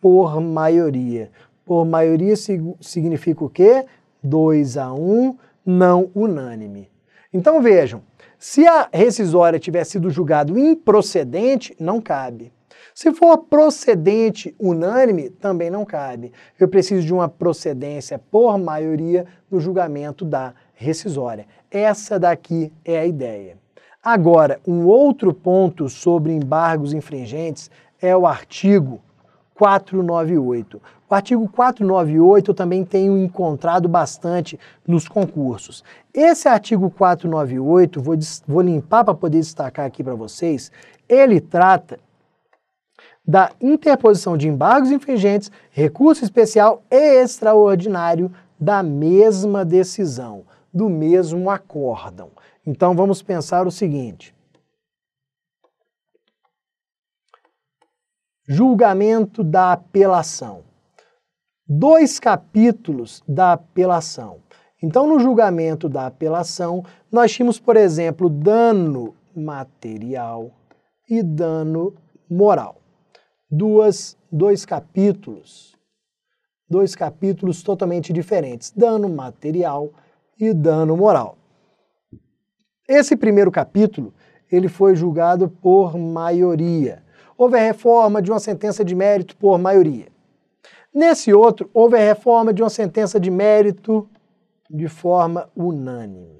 por 0.00 0.40
maioria. 0.40 1.30
Por 1.64 1.84
maioria 1.84 2.34
significa 2.80 3.44
o 3.44 3.50
quê? 3.50 3.84
2 4.22 4.78
a 4.78 4.92
1, 4.92 4.98
um, 4.98 5.36
não 5.64 6.10
unânime. 6.14 6.90
Então 7.32 7.60
vejam, 7.60 8.02
se 8.38 8.66
a 8.66 8.88
rescisória 8.90 9.58
tiver 9.58 9.84
sido 9.84 10.10
julgado 10.10 10.58
improcedente, 10.58 11.76
não 11.78 12.00
cabe. 12.00 12.50
Se 12.94 13.12
for 13.12 13.38
procedente 13.38 14.56
unânime, 14.58 15.30
também 15.30 15.70
não 15.70 15.84
cabe. 15.84 16.32
Eu 16.58 16.66
preciso 16.66 17.06
de 17.06 17.12
uma 17.12 17.28
procedência 17.28 18.18
por 18.18 18.58
maioria 18.58 19.26
no 19.50 19.60
julgamento 19.60 20.24
da 20.24 20.54
rescisória. 20.78 21.46
Essa 21.70 22.18
daqui 22.18 22.72
é 22.84 23.00
a 23.00 23.06
ideia. 23.06 23.58
Agora, 24.02 24.60
um 24.66 24.86
outro 24.86 25.34
ponto 25.34 25.88
sobre 25.88 26.32
embargos 26.32 26.94
infringentes 26.94 27.68
é 28.00 28.16
o 28.16 28.26
artigo 28.26 29.00
498. 29.54 30.80
O 31.10 31.14
artigo 31.14 31.48
498 31.48 32.50
eu 32.50 32.54
também 32.54 32.84
tenho 32.84 33.18
encontrado 33.18 33.88
bastante 33.88 34.58
nos 34.86 35.08
concursos. 35.08 35.82
Esse 36.14 36.48
artigo 36.48 36.88
498, 36.90 38.00
vou, 38.00 38.16
vou 38.46 38.62
limpar 38.62 39.04
para 39.04 39.14
poder 39.14 39.40
destacar 39.40 39.84
aqui 39.84 40.04
para 40.04 40.14
vocês, 40.14 40.70
ele 41.08 41.40
trata 41.40 41.98
da 43.26 43.50
interposição 43.60 44.36
de 44.38 44.48
embargos 44.48 44.90
infringentes, 44.90 45.50
recurso 45.70 46.24
especial 46.24 46.82
e 46.90 47.22
extraordinário 47.22 48.32
da 48.58 48.82
mesma 48.82 49.64
decisão, 49.64 50.44
do 50.78 50.88
mesmo 50.88 51.50
acórdão. 51.50 52.30
Então 52.64 52.94
vamos 52.94 53.20
pensar 53.20 53.66
o 53.66 53.70
seguinte. 53.70 54.32
Julgamento 58.46 59.42
da 59.42 59.72
apelação. 59.72 60.62
Dois 61.66 62.20
capítulos 62.20 63.24
da 63.26 63.54
apelação. 63.54 64.40
Então, 64.80 65.08
no 65.08 65.18
julgamento 65.18 65.88
da 65.88 66.06
apelação, 66.06 66.84
nós 67.10 67.32
tínhamos, 67.32 67.58
por 67.58 67.76
exemplo, 67.76 68.30
dano 68.30 69.16
material 69.34 70.52
e 71.10 71.20
dano 71.24 71.92
moral. 72.30 72.80
Duas, 73.50 74.16
dois 74.30 74.64
capítulos, 74.64 75.76
dois 76.70 76.94
capítulos 76.94 77.64
totalmente 77.64 78.12
diferentes: 78.12 78.70
dano 78.70 79.08
material 79.08 79.90
e 80.38 80.52
dano 80.52 80.96
moral. 80.96 81.36
Esse 82.88 83.16
primeiro 83.16 83.50
capítulo, 83.50 84.14
ele 84.50 84.68
foi 84.68 84.94
julgado 84.94 85.48
por 85.48 85.98
maioria, 85.98 87.02
houve 87.36 87.56
a 87.56 87.62
reforma 87.62 88.22
de 88.22 88.30
uma 88.30 88.40
sentença 88.40 88.84
de 88.84 88.94
mérito 88.94 89.36
por 89.36 89.58
maioria. 89.58 90.06
Nesse 90.94 91.32
outro, 91.32 91.68
houve 91.74 91.96
a 91.96 92.00
reforma 92.00 92.52
de 92.52 92.62
uma 92.62 92.70
sentença 92.70 93.20
de 93.20 93.30
mérito 93.30 94.08
de 94.70 94.88
forma 94.88 95.48
unânime. 95.54 96.38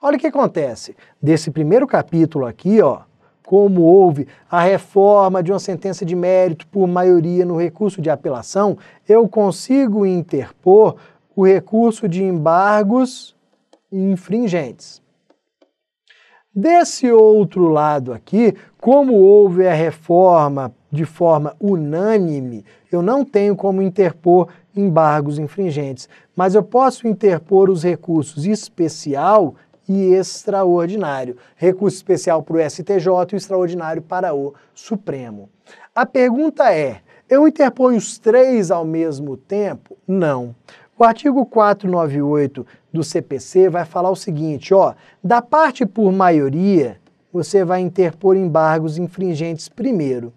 Olha 0.00 0.16
o 0.16 0.20
que 0.20 0.26
acontece. 0.26 0.96
Desse 1.20 1.50
primeiro 1.50 1.86
capítulo 1.86 2.46
aqui, 2.46 2.80
ó, 2.80 3.00
como 3.44 3.82
houve 3.82 4.28
a 4.50 4.60
reforma 4.60 5.42
de 5.42 5.50
uma 5.50 5.58
sentença 5.58 6.04
de 6.04 6.14
mérito 6.14 6.66
por 6.68 6.86
maioria 6.86 7.44
no 7.44 7.56
recurso 7.56 8.00
de 8.00 8.10
apelação, 8.10 8.76
eu 9.08 9.26
consigo 9.28 10.04
interpor 10.04 10.96
o 11.38 11.46
recurso 11.46 12.08
de 12.08 12.24
embargos 12.24 13.32
infringentes. 13.92 15.00
Desse 16.52 17.12
outro 17.12 17.68
lado 17.68 18.12
aqui, 18.12 18.56
como 18.80 19.14
houve 19.14 19.64
a 19.64 19.72
reforma 19.72 20.74
de 20.90 21.04
forma 21.04 21.54
unânime, 21.60 22.64
eu 22.90 23.02
não 23.02 23.24
tenho 23.24 23.54
como 23.54 23.80
interpor 23.80 24.48
embargos 24.74 25.38
infringentes, 25.38 26.08
mas 26.34 26.56
eu 26.56 26.62
posso 26.64 27.06
interpor 27.06 27.70
os 27.70 27.84
recursos 27.84 28.44
especial 28.44 29.54
e 29.88 30.14
extraordinário. 30.14 31.36
Recurso 31.54 31.98
especial 31.98 32.42
para 32.42 32.56
o 32.56 32.68
STJ 32.68 33.06
e 33.32 33.36
extraordinário 33.36 34.02
para 34.02 34.34
o 34.34 34.54
Supremo. 34.74 35.48
A 35.94 36.04
pergunta 36.04 36.74
é: 36.74 37.00
eu 37.30 37.46
interponho 37.46 37.96
os 37.96 38.18
três 38.18 38.72
ao 38.72 38.84
mesmo 38.84 39.36
tempo? 39.36 39.96
Não. 40.04 40.52
O 41.00 41.04
artigo 41.04 41.46
498 41.46 42.66
do 42.92 43.04
CPC 43.04 43.68
vai 43.68 43.84
falar 43.84 44.10
o 44.10 44.16
seguinte, 44.16 44.74
ó, 44.74 44.94
da 45.22 45.40
parte 45.40 45.86
por 45.86 46.10
maioria, 46.10 46.98
você 47.32 47.64
vai 47.64 47.80
interpor 47.82 48.36
embargos 48.36 48.98
infringentes 48.98 49.68
primeiro. 49.68 50.32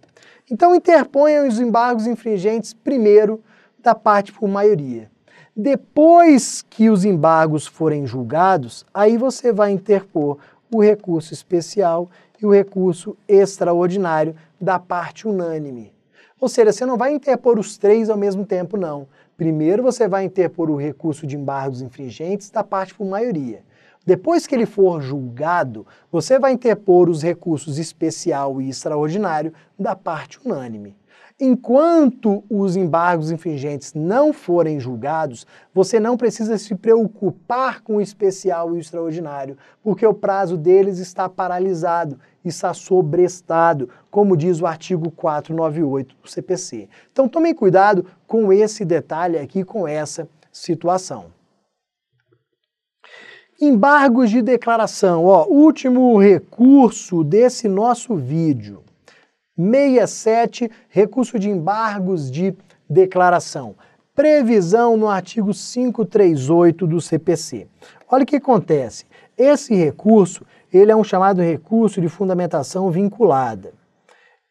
Então 0.52 0.76
interponha 0.76 1.48
os 1.48 1.60
embargos 1.60 2.06
infringentes 2.06 2.74
primeiro 2.74 3.42
da 3.80 3.96
parte 3.96 4.32
por 4.32 4.48
maioria. 4.48 5.10
Depois 5.58 6.64
que 6.70 6.92
os 6.92 7.06
embargos 7.06 7.66
forem 7.66 8.06
julgados, 8.06 8.86
aí 8.94 9.18
você 9.18 9.52
vai 9.52 9.72
interpor 9.72 10.38
o 10.72 10.80
recurso 10.80 11.34
especial 11.34 12.08
e 12.40 12.46
o 12.46 12.54
recurso 12.54 13.18
extraordinário 13.28 14.36
da 14.60 14.78
parte 14.78 15.28
unânime. 15.28 15.92
Ou 16.40 16.48
seja, 16.48 16.72
você 16.72 16.86
não 16.86 16.98
vai 16.98 17.14
interpor 17.14 17.58
os 17.58 17.80
três 17.80 18.12
ao 18.12 18.18
mesmo 18.18 18.46
tempo, 18.46 18.78
não. 18.78 19.08
Primeiro 19.42 19.82
você 19.82 20.08
vai 20.08 20.24
interpor 20.24 20.70
o 20.70 20.76
recurso 20.76 21.26
de 21.26 21.36
embargos 21.36 21.82
infringentes 21.82 22.52
da 22.52 22.64
parte 22.64 22.94
por 22.94 23.08
maioria. 23.08 23.64
Depois 24.06 24.46
que 24.46 24.54
ele 24.54 24.68
for 24.68 25.02
julgado, 25.02 25.84
você 26.12 26.38
vai 26.38 26.52
interpor 26.52 27.10
os 27.10 27.24
recursos 27.24 27.80
especial 27.80 28.62
e 28.62 28.70
extraordinário 28.70 29.52
da 29.80 29.96
parte 29.96 30.40
unânime. 30.46 30.96
Enquanto 31.44 32.44
os 32.48 32.76
embargos 32.76 33.32
infringentes 33.32 33.96
não 33.96 34.32
forem 34.32 34.80
julgados, 34.80 35.48
você 35.74 36.00
não 36.00 36.16
precisa 36.16 36.56
se 36.56 36.76
preocupar 36.76 37.82
com 37.82 37.96
o 37.96 38.02
especial 38.02 38.70
e 38.70 38.74
o 38.74 38.80
extraordinário, 38.80 39.58
porque 39.82 40.06
o 40.06 40.14
prazo 40.14 40.56
deles 40.56 41.00
está 41.00 41.28
paralisado, 41.28 42.20
está 42.46 42.76
sobrestado, 42.76 43.90
como 44.12 44.38
diz 44.38 44.62
o 44.62 44.68
artigo 44.68 45.10
498 45.10 46.16
do 46.22 46.30
CPC. 46.30 46.88
Então 47.12 47.28
tomem 47.28 47.56
cuidado 47.56 48.06
com 48.28 48.54
esse 48.54 48.86
detalhe 48.86 49.40
aqui, 49.40 49.64
com 49.64 49.88
essa 49.88 50.30
situação. 50.52 51.34
Embargos 53.60 54.30
de 54.30 54.44
declaração, 54.44 55.26
ó, 55.26 55.48
último 55.48 56.20
recurso 56.20 57.24
desse 57.24 57.68
nosso 57.68 58.16
vídeo. 58.16 58.84
67, 59.58 60.70
recurso 60.90 61.38
de 61.38 61.50
embargos 61.50 62.32
de 62.32 62.56
declaração. 62.90 63.76
Previsão 64.14 64.98
no 64.98 65.08
artigo 65.08 65.52
538 65.54 66.86
do 66.86 67.00
CPC. 67.00 67.68
Olha 68.10 68.24
o 68.24 68.26
que 68.26 68.36
acontece. 68.36 69.06
Esse 69.38 69.74
recurso, 69.74 70.46
ele 70.72 70.92
é 70.92 70.96
um 70.96 71.04
chamado 71.04 71.42
recurso 71.42 72.02
de 72.02 72.10
fundamentação 72.10 72.92
vinculada. 72.92 73.74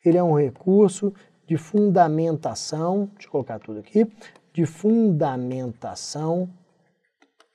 Ele 0.05 0.17
é 0.17 0.23
um 0.23 0.35
recurso 0.35 1.13
de 1.47 1.57
fundamentação, 1.57 3.11
deixa 3.15 3.29
eu 3.29 3.33
colocar 3.33 3.59
tudo 3.59 3.81
aqui, 3.81 4.07
de 4.53 4.65
fundamentação 4.65 6.49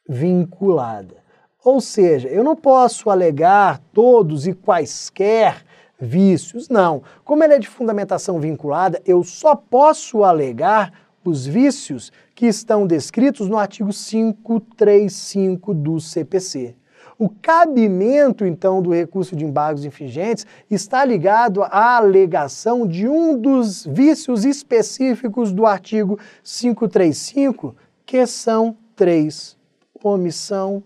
vinculada. 0.08 1.24
Ou 1.64 1.82
seja, 1.82 2.28
eu 2.28 2.44
não 2.44 2.56
posso 2.56 3.10
alegar 3.10 3.80
todos 3.92 4.46
e 4.46 4.54
quaisquer 4.54 5.66
vícios. 6.00 6.70
Não. 6.70 7.04
Como 7.24 7.44
ele 7.44 7.56
é 7.56 7.60
de 7.60 7.68
fundamentação 7.68 8.40
vinculada, 8.40 9.02
eu 9.06 9.24
só 9.24 9.56
posso 9.56 10.24
alegar 10.24 10.92
os 11.24 11.46
vícios 11.46 12.12
que 12.36 12.46
estão 12.46 12.86
descritos 12.86 13.50
no 13.50 13.58
artigo 13.58 13.92
535 13.92 15.74
do 15.74 16.00
CPC. 16.00 16.76
O 17.18 17.30
cabimento, 17.30 18.46
então, 18.46 18.82
do 18.82 18.94
recurso 18.94 19.38
de 19.38 19.46
embargos 19.46 19.86
infringentes 19.86 20.46
está 20.70 21.06
ligado 21.06 21.64
à 21.64 21.96
alegação 21.96 22.86
de 22.86 23.08
um 23.08 23.40
dos 23.40 23.86
vícios 23.86 24.44
específicos 24.44 25.54
do 25.54 25.66
artigo 25.66 26.20
535, 26.44 27.74
que 28.06 28.28
são 28.28 28.76
três: 28.98 29.58
omissão, 30.04 30.84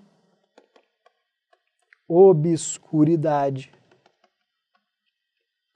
obscuridade 2.08 3.72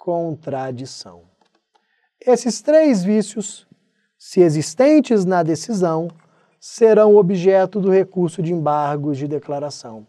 contradição. 0.03 1.21
Esses 2.19 2.61
três 2.61 3.05
vícios, 3.05 3.65
se 4.19 4.41
existentes 4.41 5.23
na 5.23 5.43
decisão, 5.43 6.09
serão 6.59 7.15
objeto 7.15 7.79
do 7.79 7.89
recurso 7.89 8.41
de 8.41 8.51
embargos 8.51 9.17
de 9.17 9.29
declaração. 9.29 10.05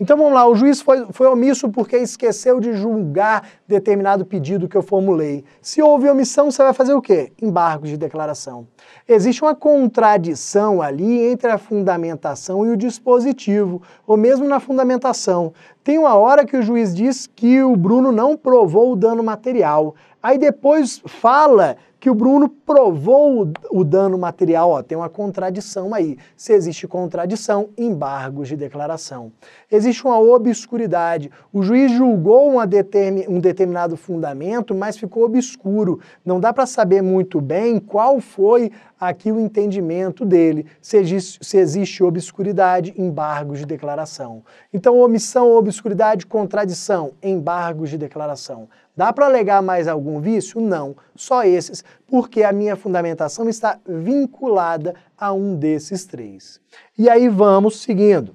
Então 0.00 0.16
vamos 0.16 0.32
lá, 0.32 0.46
o 0.46 0.54
juiz 0.54 0.80
foi, 0.80 1.06
foi 1.10 1.26
omisso 1.26 1.70
porque 1.70 1.96
esqueceu 1.96 2.60
de 2.60 2.74
julgar 2.74 3.48
determinado 3.66 4.24
pedido 4.24 4.68
que 4.68 4.76
eu 4.76 4.82
formulei. 4.82 5.44
Se 5.60 5.82
houve 5.82 6.08
omissão, 6.08 6.50
você 6.50 6.62
vai 6.62 6.72
fazer 6.72 6.94
o 6.94 7.02
quê? 7.02 7.32
Embargos 7.42 7.90
de 7.90 7.96
declaração. 7.96 8.68
Existe 9.08 9.42
uma 9.42 9.56
contradição 9.56 10.80
ali 10.80 11.24
entre 11.24 11.50
a 11.50 11.58
fundamentação 11.58 12.64
e 12.64 12.70
o 12.70 12.76
dispositivo, 12.76 13.82
ou 14.06 14.16
mesmo 14.16 14.46
na 14.46 14.60
fundamentação. 14.60 15.52
Tem 15.88 15.96
uma 15.96 16.14
hora 16.16 16.44
que 16.44 16.54
o 16.54 16.60
juiz 16.60 16.94
diz 16.94 17.26
que 17.26 17.62
o 17.62 17.74
Bruno 17.74 18.12
não 18.12 18.36
provou 18.36 18.92
o 18.92 18.94
dano 18.94 19.24
material. 19.24 19.94
Aí 20.22 20.36
depois 20.36 21.00
fala 21.06 21.78
que 21.98 22.10
o 22.10 22.14
Bruno 22.14 22.48
provou 22.48 23.50
o, 23.70 23.84
dano 23.84 24.18
material, 24.18 24.70
ó, 24.70 24.82
tem 24.82 24.96
uma 24.96 25.08
contradição 25.08 25.94
aí. 25.94 26.16
Se 26.36 26.52
existe 26.52 26.86
contradição, 26.86 27.70
embargos 27.76 28.48
de 28.48 28.56
declaração. 28.56 29.32
Existe 29.70 30.04
uma 30.04 30.20
obscuridade. 30.20 31.30
O 31.52 31.62
juiz 31.62 31.90
julgou 31.90 32.64
determin, 32.66 33.24
um 33.26 33.40
determinado 33.40 33.96
fundamento, 33.96 34.74
mas 34.74 34.96
ficou 34.96 35.24
obscuro. 35.24 36.00
Não 36.24 36.38
dá 36.38 36.52
para 36.52 36.66
saber 36.66 37.02
muito 37.02 37.40
bem 37.40 37.80
qual 37.80 38.20
foi 38.20 38.70
aqui 38.98 39.30
o 39.30 39.38
entendimento 39.38 40.24
dele, 40.24 40.66
se 40.80 40.96
existe, 40.96 41.44
se 41.44 41.56
existe 41.56 42.02
obscuridade, 42.02 42.94
embargos 42.96 43.60
de 43.60 43.66
declaração. 43.66 44.42
Então, 44.72 44.98
omissão, 44.98 45.52
obscuridade, 45.52 46.26
contradição, 46.26 47.12
embargos 47.22 47.90
de 47.90 47.98
declaração. 47.98 48.68
Dá 48.96 49.12
para 49.12 49.26
alegar 49.26 49.62
mais 49.62 49.86
algum 49.86 50.20
vício? 50.20 50.60
Não, 50.60 50.96
só 51.14 51.44
esses, 51.44 51.84
porque 52.06 52.42
a 52.42 52.52
minha 52.52 52.74
fundamentação 52.74 53.48
está 53.48 53.78
vinculada 53.86 54.94
a 55.16 55.32
um 55.32 55.54
desses 55.54 56.04
três. 56.04 56.60
E 56.98 57.08
aí 57.08 57.28
vamos 57.28 57.80
seguindo. 57.80 58.34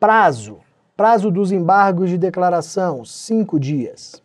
Prazo. 0.00 0.58
Prazo 0.96 1.30
dos 1.30 1.52
embargos 1.52 2.10
de 2.10 2.18
declaração, 2.18 3.04
cinco 3.04 3.58
dias. 3.58 4.22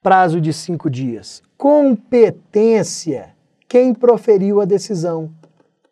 Prazo 0.00 0.40
de 0.40 0.52
cinco 0.52 0.88
dias. 0.88 1.42
Competência. 1.56 3.30
Quem 3.66 3.94
proferiu 3.94 4.60
a 4.60 4.66
decisão? 4.66 5.30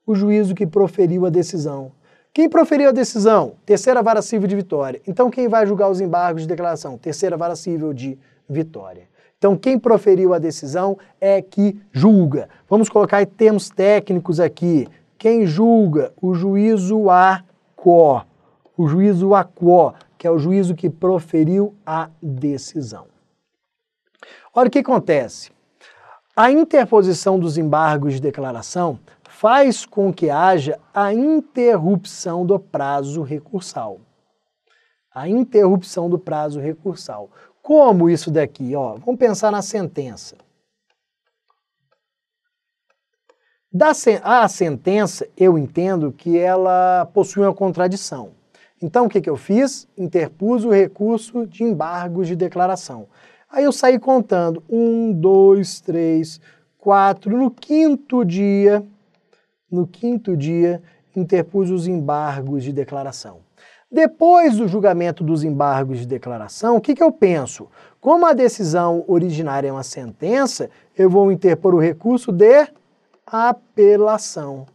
O 0.07 0.15
juízo 0.15 0.55
que 0.55 0.67
proferiu 0.67 1.25
a 1.25 1.31
decisão. 1.31 1.91
Quem 2.35 2.51
proferiu 2.51 2.91
a 2.91 2.93
decisão? 2.93 3.55
Terceira 3.65 4.03
Vara 4.03 4.21
Civil 4.21 4.47
de 4.47 4.57
Vitória. 4.57 5.01
Então, 5.07 5.31
quem 5.31 5.49
vai 5.49 5.67
julgar 5.67 5.89
os 5.89 6.03
embargos 6.03 6.43
de 6.43 6.49
declaração? 6.49 6.99
Terceira 6.99 7.39
Vara 7.39 7.57
Civil 7.57 7.95
de 7.95 8.19
Vitória. 8.47 9.05
Então, 9.39 9.57
quem 9.57 9.79
proferiu 9.79 10.35
a 10.35 10.39
decisão 10.39 10.99
é 11.19 11.41
que 11.41 11.81
julga. 11.91 12.51
Vamos 12.69 12.91
colocar 12.91 13.25
termos 13.25 13.71
técnicos 13.71 14.41
aqui. 14.41 14.87
Quem 15.17 15.47
julga? 15.47 16.13
O 16.21 16.35
juízo 16.35 17.09
a 17.09 17.43
quo. 17.75 18.21
O 18.77 18.87
juízo 18.87 19.35
a 19.35 19.45
quo, 19.45 19.95
que 20.19 20.27
é 20.27 20.31
o 20.31 20.39
juízo 20.39 20.75
que 20.75 20.91
proferiu 20.91 21.75
a 21.87 22.11
decisão. 22.21 23.14
Olha 24.57 24.69
o 24.69 24.71
que 24.71 24.79
acontece. 24.79 25.51
A 26.37 26.49
interposição 26.49 27.41
dos 27.41 27.59
embargos 27.59 28.15
de 28.15 28.21
declaração 28.21 29.01
faz 29.29 29.85
com 29.85 30.13
que 30.13 30.31
haja 30.31 30.79
a 30.95 31.13
interrupção 31.13 32.47
do 32.47 32.59
prazo 32.59 33.23
recursal. 33.23 34.01
A 35.13 35.29
interrupção 35.29 36.09
do 36.09 36.21
prazo 36.21 36.61
recursal. 36.61 37.31
Como 37.61 38.09
isso 38.09 38.31
daqui? 38.31 38.77
Ó, 38.77 38.95
vamos 38.95 39.19
pensar 39.19 39.51
na 39.51 39.61
sentença. 39.61 40.37
Da 43.73 43.93
sen 43.93 44.21
a 44.23 44.47
sentença, 44.47 45.27
eu 45.37 45.59
entendo 45.59 46.13
que 46.13 46.39
ela 46.39 47.07
possui 47.13 47.43
uma 47.43 47.53
contradição. 47.53 48.31
Então, 48.81 49.07
o 49.07 49.09
que, 49.09 49.21
que 49.21 49.31
eu 49.31 49.37
fiz? 49.37 49.89
Interpus 49.99 50.65
o 50.65 50.71
recurso 50.71 51.45
de 51.45 51.65
embargos 51.65 52.29
de 52.29 52.37
declaração. 52.37 53.09
Aí 53.55 53.63
eu 53.63 53.73
saí 53.73 54.01
contando. 54.01 54.65
Um, 54.69 55.13
dois, 55.13 55.81
três, 55.81 56.41
quatro. 56.77 57.37
No 57.39 57.53
quinto 57.53 58.25
dia, 58.25 58.85
no 59.71 59.87
quinto 59.87 60.37
dia, 60.37 60.83
interpus 61.15 61.71
os 61.71 61.87
embargos 61.87 62.65
de 62.65 62.73
declaração. 62.73 63.39
Depois 63.89 64.57
do 64.57 64.67
julgamento 64.67 65.23
dos 65.23 65.45
embargos 65.45 66.01
de 66.01 66.07
declaração, 66.07 66.75
o 66.75 66.81
que, 66.81 66.97
que 66.97 67.03
eu 67.03 67.13
penso? 67.13 67.69
Como 68.01 68.27
a 68.27 68.33
decisão 68.33 69.05
originária 69.07 69.69
é 69.69 69.73
uma 69.73 69.85
sentença, 69.85 70.69
eu 70.99 71.09
vou 71.09 71.31
interpor 71.31 71.77
o 71.77 71.81
recurso 71.81 72.33
de 72.33 72.67
apelação. 73.25 74.67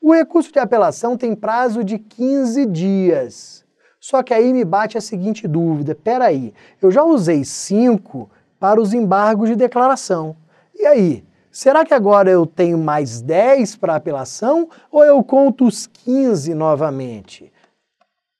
O 0.00 0.14
recurso 0.14 0.50
de 0.50 0.58
apelação 0.58 1.18
tem 1.18 1.34
prazo 1.34 1.84
de 1.84 1.98
15 1.98 2.64
dias. 2.64 3.61
Só 4.02 4.20
que 4.20 4.34
aí 4.34 4.52
me 4.52 4.64
bate 4.64 4.98
a 4.98 5.00
seguinte 5.00 5.46
dúvida: 5.46 5.94
peraí, 5.94 6.52
eu 6.82 6.90
já 6.90 7.04
usei 7.04 7.44
5 7.44 8.28
para 8.58 8.80
os 8.80 8.92
embargos 8.92 9.48
de 9.48 9.54
declaração. 9.54 10.34
E 10.74 10.84
aí? 10.84 11.24
Será 11.52 11.84
que 11.84 11.94
agora 11.94 12.30
eu 12.30 12.44
tenho 12.46 12.78
mais 12.78 13.20
10 13.20 13.76
para 13.76 13.94
apelação 13.94 14.68
ou 14.90 15.04
eu 15.04 15.22
conto 15.22 15.66
os 15.66 15.86
15 15.86 16.54
novamente? 16.54 17.52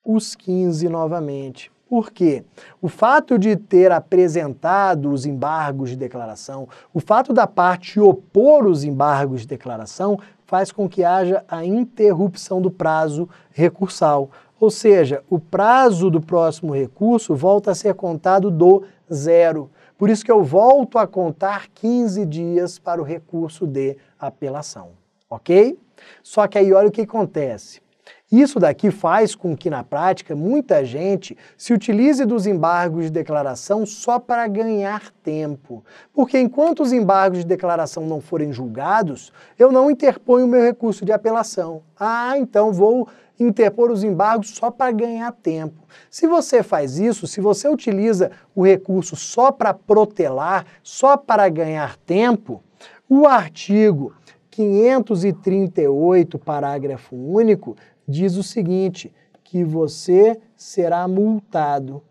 Os 0.05 0.35
15 0.35 0.89
novamente. 0.89 1.71
Por 1.89 2.11
quê? 2.11 2.43
O 2.81 2.89
fato 2.89 3.39
de 3.39 3.55
ter 3.55 3.93
apresentado 3.93 5.13
os 5.13 5.27
embargos 5.27 5.91
de 5.91 5.97
declaração, 5.97 6.67
o 6.93 7.01
fato 7.01 7.35
da 7.35 7.47
parte 7.47 8.01
opor 8.01 8.67
os 8.67 8.83
embargos 8.83 9.43
de 9.43 9.47
declaração, 9.47 10.19
faz 10.47 10.73
com 10.73 10.89
que 10.89 11.05
haja 11.05 11.45
a 11.47 11.65
interrupção 11.65 12.63
do 12.63 12.71
prazo 12.71 13.29
recursal. 13.53 14.31
Ou 14.63 14.71
seja, 14.71 15.25
o 15.29 15.41
prazo 15.41 16.09
do 16.09 16.21
próximo 16.21 16.73
recurso 16.73 17.35
volta 17.35 17.73
a 17.73 17.75
ser 17.75 17.95
contado 17.95 18.49
do 18.49 18.85
zero. 19.13 19.69
Por 19.99 20.09
isso 20.09 20.25
que 20.25 20.31
eu 20.31 20.45
volto 20.45 20.99
a 20.99 21.05
contar 21.05 21.67
15 21.75 22.25
dias 22.25 22.79
para 22.79 23.01
o 23.01 23.05
recurso 23.05 23.67
de 23.67 23.97
apelação. 24.17 24.91
Ok? 25.29 25.77
Só 26.23 26.47
que 26.47 26.59
aí 26.59 26.73
olha 26.73 26.87
o 26.87 26.93
que 26.93 27.01
acontece. 27.01 27.83
Isso 28.33 28.59
daqui 28.59 28.91
faz 28.91 29.35
com 29.35 29.55
que, 29.55 29.69
na 29.69 29.85
prática, 29.85 30.35
muita 30.35 30.83
gente 30.87 31.37
se 31.55 31.75
utilize 31.75 32.25
dos 32.25 32.47
embargos 32.47 33.05
de 33.05 33.11
declaração 33.11 33.85
só 33.85 34.19
para 34.19 34.49
ganhar 34.49 35.11
tempo. 35.23 35.85
Porque 36.15 36.41
enquanto 36.41 36.83
os 36.83 36.95
embargos 36.95 37.41
de 37.41 37.45
declaração 37.45 38.07
não 38.07 38.23
forem 38.23 38.51
julgados, 38.51 39.31
eu 39.59 39.71
não 39.71 39.91
interponho 39.91 40.47
o 40.47 40.49
meu 40.49 40.63
recurso 40.63 41.05
de 41.05 41.13
apelação. 41.13 41.83
Ah, 42.01 42.39
então 42.39 42.73
vou 42.73 43.07
interpor 43.39 43.91
os 43.91 44.03
embargos 44.03 44.51
só 44.51 44.71
para 44.71 44.91
ganhar 44.93 45.31
tempo. 45.33 45.83
Se 46.11 46.27
você 46.27 46.63
faz 46.63 46.99
isso, 46.99 47.27
se 47.27 47.39
você 47.39 47.69
utiliza 47.69 48.31
o 48.55 48.65
recurso 48.65 49.15
só 49.15 49.53
para 49.53 49.75
protelar, 49.75 50.65
só 50.83 51.19
para 51.19 51.49
ganhar 51.51 51.99
tempo, 51.99 52.63
o 53.09 53.27
artigo 53.27 54.15
538, 54.53 56.39
parágrafo 56.39 57.17
único, 57.17 57.75
diz 58.07 58.37
o 58.37 58.43
seguinte, 58.43 59.13
que 59.45 59.65
você 59.65 60.41
será 60.57 61.07
multado. 61.07 62.03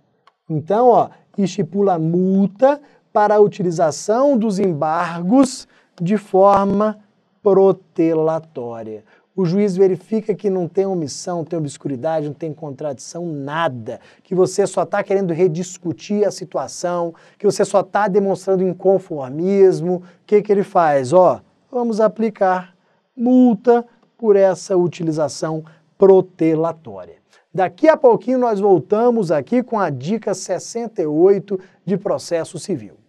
Então, 0.49 0.87
ó, 0.89 1.09
estipula 1.37 1.97
multa 1.97 2.81
para 3.11 3.35
a 3.35 3.39
utilização 3.39 4.37
dos 4.37 4.59
embargos 4.59 5.67
de 5.99 6.17
forma 6.17 6.99
protelatória. 7.41 9.03
O 9.35 9.45
juiz 9.45 9.77
verifica 9.77 10.35
que 10.35 10.49
não 10.49 10.67
tem 10.67 10.85
omissão, 10.85 11.37
não 11.37 11.45
tem 11.45 11.57
obscuridade, 11.57 12.27
não 12.27 12.33
tem 12.33 12.53
contradição, 12.53 13.25
nada. 13.25 13.99
Que 14.23 14.35
você 14.35 14.67
só 14.67 14.83
está 14.83 15.01
querendo 15.01 15.33
rediscutir 15.33 16.27
a 16.27 16.31
situação, 16.31 17.13
que 17.39 17.45
você 17.45 17.63
só 17.63 17.79
está 17.79 18.07
demonstrando 18.07 18.61
inconformismo. 18.61 19.95
O 19.95 20.03
que, 20.25 20.41
que 20.41 20.51
ele 20.51 20.63
faz? 20.63 21.13
Ó, 21.13 21.39
vamos 21.71 22.01
aplicar 22.01 22.75
multa 23.15 23.85
por 24.17 24.35
essa 24.35 24.75
utilização 24.75 25.63
protelatória. 26.01 27.17
Daqui 27.53 27.87
a 27.87 27.95
pouquinho 27.95 28.39
nós 28.39 28.59
voltamos 28.59 29.31
aqui 29.31 29.61
com 29.61 29.79
a 29.79 29.91
dica 29.91 30.33
68 30.33 31.59
de 31.85 31.95
processo 31.95 32.57
civil. 32.57 33.00